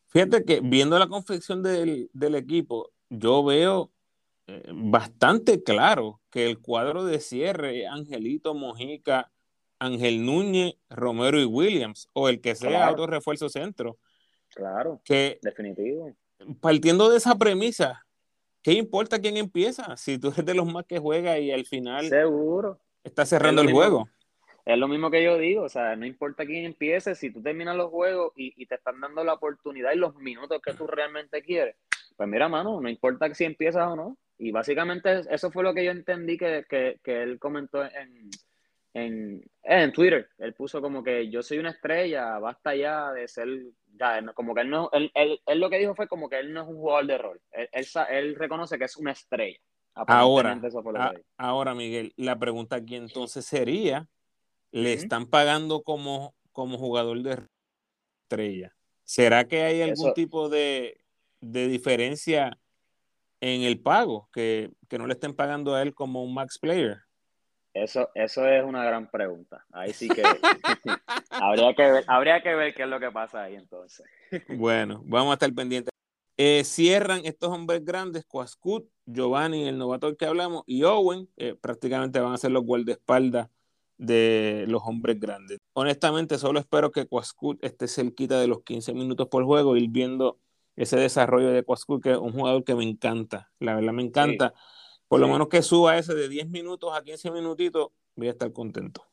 Fíjate 0.08 0.44
que 0.44 0.60
viendo 0.60 0.98
la 0.98 1.08
confección 1.08 1.62
del, 1.62 2.10
del 2.12 2.34
equipo, 2.34 2.92
yo 3.08 3.42
veo 3.44 3.92
eh, 4.46 4.62
bastante 4.74 5.62
claro 5.62 6.20
que 6.30 6.44
el 6.44 6.58
cuadro 6.58 7.06
de 7.06 7.18
cierre, 7.18 7.86
Angelito 7.86 8.52
Mojica, 8.52 9.32
Ángel 9.78 10.24
Núñez, 10.24 10.74
Romero 10.88 11.40
y 11.40 11.44
Williams, 11.44 12.08
o 12.12 12.28
el 12.28 12.40
que 12.40 12.54
sea 12.54 12.90
otro 12.90 13.06
refuerzo 13.06 13.48
centro. 13.48 13.98
Claro, 14.54 15.00
que, 15.04 15.38
definitivo. 15.42 16.14
Partiendo 16.60 17.10
de 17.10 17.18
esa 17.18 17.34
premisa, 17.36 18.06
¿qué 18.62 18.72
importa 18.72 19.18
quién 19.18 19.36
empieza? 19.36 19.96
Si 19.96 20.18
tú 20.18 20.28
eres 20.28 20.44
de 20.44 20.54
los 20.54 20.66
más 20.66 20.84
que 20.86 20.98
juega 20.98 21.38
y 21.38 21.50
al 21.50 21.66
final. 21.66 22.08
Seguro. 22.08 22.80
Está 23.04 23.26
cerrando 23.26 23.62
el 23.62 23.72
juego. 23.72 24.08
Es 24.64 24.76
lo 24.76 24.88
mismo 24.88 25.12
que 25.12 25.22
yo 25.22 25.38
digo, 25.38 25.62
o 25.62 25.68
sea, 25.68 25.94
no 25.94 26.06
importa 26.06 26.44
quién 26.44 26.64
empiece, 26.64 27.14
si 27.14 27.30
tú 27.30 27.40
terminas 27.40 27.76
los 27.76 27.88
juegos 27.88 28.32
y, 28.34 28.66
te 28.66 28.74
están 28.74 29.00
dando 29.00 29.22
la 29.22 29.34
oportunidad 29.34 29.92
y 29.92 29.96
los 29.96 30.16
minutos 30.16 30.60
que 30.60 30.72
tú 30.72 30.88
realmente 30.88 31.40
quieres, 31.40 31.76
pues 32.16 32.28
mira, 32.28 32.48
mano, 32.48 32.80
no 32.80 32.88
importa 32.88 33.32
si 33.32 33.44
empiezas 33.44 33.86
o 33.86 33.94
no. 33.94 34.16
Y 34.38 34.50
básicamente 34.50 35.20
eso 35.30 35.52
fue 35.52 35.62
lo 35.62 35.72
que 35.72 35.84
yo 35.84 35.92
entendí 35.92 36.36
que, 36.36 36.64
que, 36.68 36.98
que 37.04 37.22
él 37.22 37.38
comentó 37.38 37.84
en, 37.84 38.28
en, 38.96 39.44
en 39.62 39.92
Twitter. 39.92 40.28
Él 40.38 40.54
puso 40.54 40.80
como 40.80 41.04
que 41.04 41.28
yo 41.28 41.42
soy 41.42 41.58
una 41.58 41.70
estrella, 41.70 42.38
basta 42.38 42.74
ya 42.74 43.12
de 43.12 43.28
ser, 43.28 43.48
ya, 43.94 44.24
como 44.34 44.54
que 44.54 44.62
él 44.62 44.70
no, 44.70 44.88
él, 44.92 45.10
él, 45.14 45.60
lo 45.60 45.68
que 45.68 45.78
dijo 45.78 45.94
fue 45.94 46.08
como 46.08 46.30
que 46.30 46.38
él 46.38 46.52
no 46.52 46.62
es 46.62 46.68
un 46.68 46.76
jugador 46.76 47.06
de 47.06 47.18
rol. 47.18 47.40
Él, 47.52 47.68
él, 48.10 48.34
reconoce 48.36 48.78
que 48.78 48.84
es 48.84 48.96
una 48.96 49.12
estrella. 49.12 49.58
Ahora, 49.94 50.60
ahora, 51.38 51.74
Miguel, 51.74 52.12
la 52.16 52.38
pregunta 52.38 52.76
aquí 52.76 52.96
entonces 52.96 53.46
sería, 53.46 54.06
¿le 54.70 54.92
están 54.92 55.26
pagando 55.26 55.82
como, 55.82 56.34
como 56.52 56.76
jugador 56.76 57.22
de 57.22 57.42
estrella? 58.22 58.74
¿Será 59.04 59.46
que 59.46 59.62
hay 59.62 59.80
algún 59.82 60.12
tipo 60.12 60.50
de, 60.50 61.00
de 61.40 61.68
diferencia 61.68 62.58
en 63.40 63.62
el 63.62 63.80
pago, 63.80 64.28
que, 64.32 64.70
que 64.88 64.98
no 64.98 65.06
le 65.06 65.14
estén 65.14 65.34
pagando 65.34 65.74
a 65.74 65.82
él 65.82 65.94
como 65.94 66.22
un 66.22 66.34
max 66.34 66.58
player. 66.58 67.05
Eso, 67.82 68.08
eso 68.14 68.46
es 68.48 68.64
una 68.64 68.84
gran 68.84 69.10
pregunta. 69.10 69.64
Ahí 69.70 69.92
sí 69.92 70.08
que 70.08 70.22
habría 71.30 71.74
que 71.74 71.82
ver, 71.82 72.04
habría 72.06 72.42
que 72.42 72.54
ver 72.54 72.74
qué 72.74 72.84
es 72.84 72.88
lo 72.88 72.98
que 72.98 73.10
pasa 73.10 73.42
ahí 73.42 73.54
entonces. 73.54 74.06
bueno, 74.48 75.02
vamos 75.04 75.32
a 75.32 75.34
estar 75.34 75.52
pendientes. 75.52 75.90
Eh, 76.38 76.64
cierran 76.64 77.20
estos 77.24 77.50
hombres 77.50 77.84
grandes, 77.84 78.24
Quascut, 78.24 78.88
Giovanni, 79.04 79.68
el 79.68 79.76
novato 79.76 80.16
que 80.16 80.24
hablamos, 80.24 80.62
y 80.66 80.84
Owen, 80.84 81.28
eh, 81.36 81.54
prácticamente 81.54 82.20
van 82.20 82.32
a 82.32 82.38
ser 82.38 82.50
los 82.50 82.64
guardaespaldas 82.64 83.48
de 83.98 84.64
los 84.68 84.82
hombres 84.84 85.20
grandes. 85.20 85.58
Honestamente, 85.74 86.38
solo 86.38 86.60
espero 86.60 86.90
que 86.90 87.06
Quascut 87.06 87.62
esté 87.62 87.88
cerquita 87.88 88.40
de 88.40 88.46
los 88.46 88.62
15 88.62 88.94
minutos 88.94 89.28
por 89.28 89.44
juego, 89.44 89.76
ir 89.76 89.88
viendo 89.90 90.38
ese 90.76 90.96
desarrollo 90.96 91.50
de 91.50 91.62
Quascut, 91.62 92.02
que 92.02 92.12
es 92.12 92.18
un 92.18 92.32
jugador 92.32 92.64
que 92.64 92.74
me 92.74 92.84
encanta, 92.84 93.50
la 93.58 93.74
verdad 93.74 93.92
me 93.92 94.02
encanta. 94.02 94.54
Por 95.08 95.20
lo 95.20 95.28
menos 95.28 95.48
que 95.48 95.62
suba 95.62 95.96
ese 95.96 96.14
de 96.14 96.28
10 96.28 96.48
minutos 96.48 96.92
a 96.92 97.02
15 97.02 97.30
minutitos, 97.30 97.88
voy 98.16 98.28
a 98.28 98.32
estar 98.32 98.52
contento. 98.52 99.04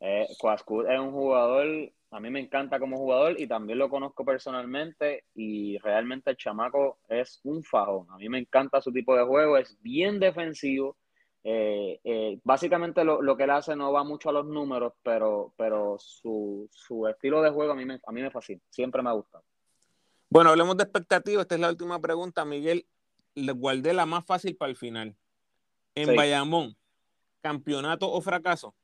Eh, 0.00 0.26
es 0.30 1.00
un 1.00 1.12
jugador, 1.12 1.66
a 2.10 2.20
mí 2.20 2.30
me 2.30 2.40
encanta 2.40 2.78
como 2.78 2.96
jugador 2.96 3.38
y 3.38 3.46
también 3.46 3.78
lo 3.78 3.90
conozco 3.90 4.24
personalmente 4.24 5.24
y 5.34 5.78
realmente 5.78 6.30
el 6.30 6.36
chamaco 6.36 6.98
es 7.08 7.40
un 7.44 7.62
fajón. 7.62 8.06
A 8.10 8.16
mí 8.16 8.28
me 8.28 8.38
encanta 8.38 8.80
su 8.80 8.92
tipo 8.92 9.14
de 9.16 9.24
juego, 9.24 9.58
es 9.58 9.76
bien 9.82 10.18
defensivo. 10.18 10.96
Eh, 11.42 12.00
eh, 12.02 12.40
básicamente 12.42 13.04
lo, 13.04 13.36
que 13.36 13.44
él 13.44 13.50
hace 13.50 13.76
no 13.76 13.92
va 13.92 14.04
mucho 14.04 14.30
a 14.30 14.32
los 14.32 14.46
números, 14.46 14.94
pero, 15.02 15.52
pero 15.58 15.96
su, 15.98 16.68
estilo 17.10 17.42
de 17.42 17.50
juego 17.50 17.72
a 17.72 17.76
mí, 17.76 17.84
me, 17.84 18.00
a 18.06 18.12
mí 18.12 18.22
me 18.22 18.30
fascina, 18.30 18.62
siempre 18.70 19.02
me 19.02 19.10
ha 19.10 19.12
gustado. 19.12 19.44
Bueno, 20.30 20.50
hablemos 20.50 20.76
de 20.78 20.84
expectativas. 20.84 21.42
Esta 21.42 21.54
es 21.54 21.60
la 21.60 21.68
última 21.68 22.00
pregunta, 22.00 22.44
Miguel 22.44 22.86
guardé 23.34 23.92
la 23.92 24.06
más 24.06 24.24
fácil 24.24 24.56
para 24.56 24.70
el 24.70 24.76
final. 24.76 25.16
En 25.94 26.16
Bayamón, 26.16 26.76
¿campeonato 27.40 28.10
o 28.10 28.20
fracaso? 28.20 28.74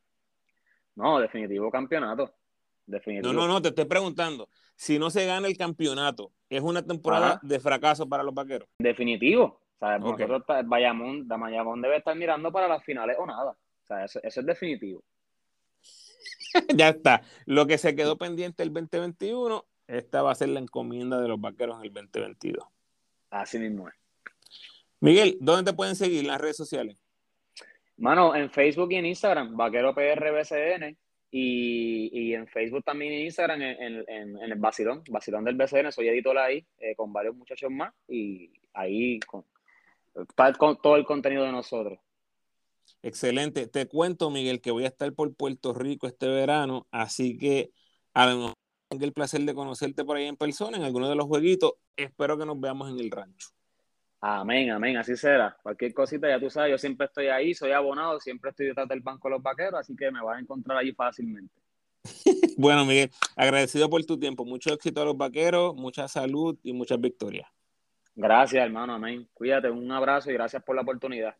No, 0.95 1.19
definitivo 1.19 1.71
campeonato. 1.71 2.33
Definitivo. 2.87 3.33
No, 3.33 3.41
no, 3.41 3.49
no, 3.49 3.63
te 3.63 3.69
estoy 3.69 3.85
preguntando. 3.85 4.49
Si 4.75 4.99
no 4.99 5.11
se 5.11 5.27
gana 5.27 5.47
el 5.47 5.57
campeonato, 5.57 6.33
¿es 6.49 6.61
una 6.61 6.83
temporada 6.83 7.41
de 7.43 7.61
fracaso 7.61 8.09
para 8.09 8.23
los 8.23 8.35
vaqueros? 8.35 8.69
Definitivo. 8.79 9.61
O 9.81 10.17
sea, 10.17 10.63
Bayamón, 10.65 11.27
Bayamón 11.27 11.81
debe 11.81 11.97
estar 11.97 12.15
mirando 12.17 12.53
para 12.53 12.69
las 12.69 12.85
finales 12.85 13.17
o 13.19 13.27
nada. 13.27 13.53
O 13.53 13.87
sea, 13.87 14.05
eso, 14.05 14.21
eso 14.23 14.41
es 14.41 14.47
definitivo. 14.47 15.03
ya 16.75 16.91
está. 16.91 17.23
Lo 17.47 17.67
que 17.67 17.79
se 17.79 17.95
quedó 17.95 18.19
pendiente 18.19 18.63
el 18.63 18.73
2021, 18.73 19.65
esta 19.87 20.23
va 20.23 20.33
a 20.33 20.35
ser 20.35 20.51
la 20.51 20.61
encomienda 20.61 21.21
de 21.21 21.29
los 21.29 21.41
vaqueros 21.41 21.79
en 21.79 21.85
el 21.85 21.93
2022. 21.93 22.67
Así 23.31 23.59
mismo 23.59 23.89
es. 23.89 23.95
Miguel, 25.01 25.39
¿dónde 25.41 25.71
te 25.71 25.77
pueden 25.77 25.97
seguir 25.97 26.21
en 26.21 26.29
las 26.29 26.41
redes 26.41 26.57
sociales? 26.57 26.97
Mano, 27.97 28.35
en 28.35 28.51
Facebook 28.51 28.93
y 28.93 28.97
en 28.97 29.07
Instagram, 29.07 29.57
Vaquero 29.57 29.95
PRBCN. 29.95 30.97
Y, 31.33 32.11
y 32.13 32.35
en 32.35 32.49
Facebook 32.49 32.83
también 32.83 33.13
en 33.13 33.21
Instagram, 33.27 33.63
en, 33.63 34.37
el 34.37 34.55
Basilón, 34.57 35.05
Basilón 35.09 35.45
del 35.45 35.55
BCN, 35.55 35.93
soy 35.93 36.09
editor 36.09 36.37
ahí, 36.37 36.67
eh, 36.79 36.97
con 36.97 37.13
varios 37.13 37.37
muchachos 37.37 37.71
más, 37.71 37.95
y 38.09 38.51
ahí 38.75 39.21
con, 39.21 39.45
con 40.59 40.83
todo 40.83 40.97
el 40.97 41.05
contenido 41.05 41.45
de 41.45 41.53
nosotros. 41.53 42.01
Excelente. 43.03 43.69
Te 43.69 43.87
cuento, 43.87 44.29
Miguel, 44.31 44.61
que 44.61 44.73
voy 44.73 44.85
a 44.85 44.89
estar 44.89 45.13
por 45.15 45.33
Puerto 45.35 45.73
Rico 45.73 46.09
este 46.09 46.27
verano, 46.27 46.89
así 46.91 47.39
que 47.39 47.71
a 48.13 48.27
lo 48.27 48.37
mejor 48.37 48.55
tengo 48.89 49.05
el 49.05 49.13
placer 49.13 49.41
de 49.43 49.55
conocerte 49.55 50.05
por 50.05 50.17
ahí 50.17 50.27
en 50.27 50.37
persona, 50.37 50.77
en 50.77 50.83
alguno 50.83 51.09
de 51.09 51.15
los 51.15 51.27
jueguitos. 51.27 51.75
Espero 51.97 52.37
que 52.37 52.45
nos 52.45 52.59
veamos 52.59 52.91
en 52.91 52.99
el 52.99 53.09
rancho. 53.09 53.51
Amén, 54.23 54.71
amén, 54.71 54.99
así 54.99 55.17
será. 55.17 55.57
Cualquier 55.63 55.95
cosita, 55.95 56.29
ya 56.29 56.39
tú 56.39 56.51
sabes, 56.51 56.73
yo 56.73 56.79
siempre 56.79 57.07
estoy 57.07 57.29
ahí, 57.29 57.55
soy 57.55 57.73
abonado, 57.73 58.21
siempre 58.21 58.51
estoy 58.51 58.67
detrás 58.67 58.87
del 58.87 59.01
banco 59.01 59.29
de 59.29 59.35
los 59.35 59.43
vaqueros, 59.43 59.81
así 59.81 59.97
que 59.97 60.11
me 60.11 60.23
vas 60.23 60.37
a 60.37 60.41
encontrar 60.41 60.77
allí 60.77 60.93
fácilmente. 60.93 61.55
bueno, 62.59 62.85
Miguel, 62.85 63.11
agradecido 63.35 63.89
por 63.89 64.05
tu 64.05 64.19
tiempo. 64.19 64.45
Mucho 64.45 64.75
éxito 64.75 65.01
a 65.01 65.07
los 65.07 65.17
vaqueros, 65.17 65.75
mucha 65.75 66.07
salud 66.07 66.59
y 66.63 66.75
muchas 66.75 67.01
victorias. 67.01 67.49
Gracias, 68.15 68.63
hermano, 68.63 68.95
amén. 68.95 69.27
Cuídate, 69.33 69.71
un 69.71 69.91
abrazo 69.91 70.31
y 70.31 70.35
gracias 70.35 70.63
por 70.63 70.77
la 70.77 70.83
oportunidad. 70.83 71.35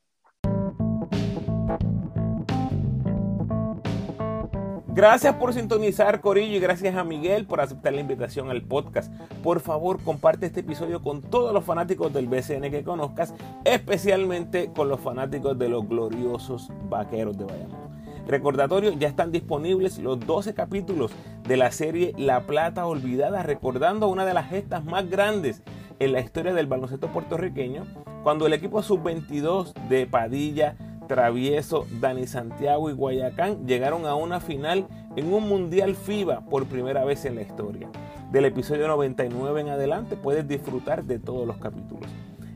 Gracias 5.01 5.35
por 5.37 5.55
sintonizar, 5.55 6.21
Corillo, 6.21 6.59
y 6.59 6.61
gracias 6.61 6.95
a 6.95 7.05
Miguel 7.05 7.47
por 7.47 7.63
aceptar 7.63 7.95
la 7.95 8.03
invitación 8.03 8.51
al 8.51 8.61
podcast. 8.61 9.11
Por 9.43 9.61
favor, 9.61 9.99
comparte 10.03 10.45
este 10.45 10.61
episodio 10.61 11.01
con 11.01 11.23
todos 11.23 11.55
los 11.55 11.65
fanáticos 11.65 12.13
del 12.13 12.27
BCN 12.27 12.71
que 12.71 12.85
conozcas, 12.85 13.33
especialmente 13.65 14.71
con 14.77 14.91
los 14.91 15.01
fanáticos 15.01 15.59
de 15.59 15.71
los 15.71 15.89
gloriosos 15.89 16.71
vaqueros 16.91 17.39
de 17.39 17.47
Bayamón. 17.47 17.81
Recordatorio, 18.29 18.93
ya 18.93 19.09
están 19.09 19.33
disponibles 19.33 19.99
los 19.99 20.21
12 20.21 20.53
capítulos 20.53 21.13
de 21.49 21.57
la 21.57 21.71
serie 21.71 22.13
La 22.19 22.43
Plata 22.43 22.85
Olvidada, 22.85 23.43
recordando 23.43 24.07
una 24.07 24.27
de 24.27 24.35
las 24.35 24.51
gestas 24.51 24.85
más 24.85 25.09
grandes 25.09 25.63
en 25.99 26.13
la 26.13 26.21
historia 26.21 26.53
del 26.53 26.67
baloncesto 26.67 27.09
puertorriqueño, 27.09 27.87
cuando 28.23 28.47
el 28.47 28.53
equipo 28.53 28.83
sub-22 28.83 29.73
de 29.89 30.07
Padilla 30.07 30.77
Travieso, 31.11 31.89
Dani 31.99 32.29
Santiago 32.29 32.89
y 32.89 32.93
Guayacán 32.93 33.67
llegaron 33.67 34.07
a 34.07 34.15
una 34.15 34.39
final 34.39 34.87
en 35.17 35.35
un 35.35 35.49
Mundial 35.49 35.97
FIBA 35.97 36.43
por 36.43 36.67
primera 36.67 37.05
vez 37.05 37.25
en 37.25 37.35
la 37.35 37.43
historia. 37.43 37.89
Del 38.31 38.45
episodio 38.45 38.87
99 38.87 39.61
en 39.61 39.71
adelante 39.71 40.15
puedes 40.15 40.47
disfrutar 40.47 41.03
de 41.03 41.19
todos 41.19 41.49
los 41.49 41.57
capítulos. 41.57 42.09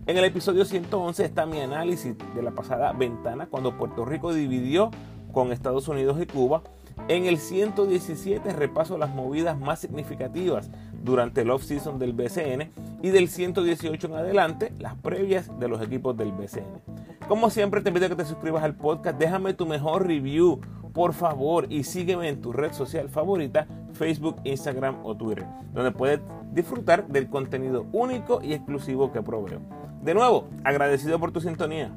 En 0.07 0.19
el 0.19 0.25
episodio 0.25 0.65
111 0.65 1.25
está 1.25 1.47
mi 1.47 1.59
análisis 1.59 2.15
de 2.33 2.43
la 2.43 2.53
pasada 2.53 2.93
ventana 2.93 3.49
cuando 3.51 3.77
Puerto 3.77 4.05
Rico 4.05 4.33
dividió 4.33 4.93
con 5.33 5.51
Estados 5.51 5.89
Unidos 5.89 6.19
y 6.23 6.27
Cuba. 6.27 6.63
En 7.09 7.25
el 7.25 7.39
117 7.39 8.53
repaso 8.53 8.99
las 8.99 9.11
movidas 9.11 9.59
más 9.59 9.81
significativas 9.81 10.71
durante 11.03 11.41
el 11.41 11.51
off-season 11.51 11.99
del 11.99 12.13
BCN 12.13 12.71
y 13.03 13.11
del 13.11 13.29
118 13.29 14.07
en 14.07 14.15
adelante 14.15 14.73
las 14.79 14.95
previas 14.95 15.51
de 15.59 15.67
los 15.67 15.83
equipos 15.83 16.17
del 16.17 16.31
BCN. 16.31 17.04
Como 17.29 17.49
siempre 17.49 17.81
te 17.81 17.89
invito 17.89 18.05
a 18.05 18.09
que 18.11 18.17
te 18.17 18.27
suscribas 18.27 18.63
al 18.63 18.75
podcast, 18.75 19.19
déjame 19.19 19.55
tu 19.55 19.65
mejor 19.65 20.07
review, 20.07 20.61
por 20.93 21.15
favor, 21.15 21.67
y 21.71 21.85
sígueme 21.85 22.29
en 22.29 22.43
tu 22.43 22.53
red 22.53 22.73
social 22.73 23.09
favorita, 23.09 23.67
Facebook, 23.95 24.37
Instagram 24.45 24.99
o 25.05 25.17
Twitter, 25.17 25.47
donde 25.73 25.91
puedes 25.91 26.21
disfrutar 26.53 27.09
del 27.09 27.31
contenido 27.31 27.87
único 27.93 28.41
y 28.43 28.53
exclusivo 28.53 29.11
que 29.11 29.23
proveo. 29.23 29.61
De 30.03 30.13
nuevo, 30.13 30.51
agradecido 30.65 31.19
por 31.19 31.33
tu 31.33 31.41
sintonía. 31.41 31.97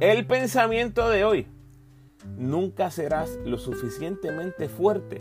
El 0.00 0.26
pensamiento 0.26 1.08
de 1.08 1.24
hoy 1.24 1.53
nunca 2.36 2.90
serás 2.90 3.38
lo 3.44 3.58
suficientemente 3.58 4.68
fuerte 4.68 5.18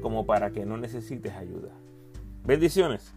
como 0.00 0.26
para 0.26 0.50
que 0.50 0.64
no 0.64 0.76
necesites 0.76 1.34
ayuda. 1.34 1.70
Bendiciones. 2.44 3.12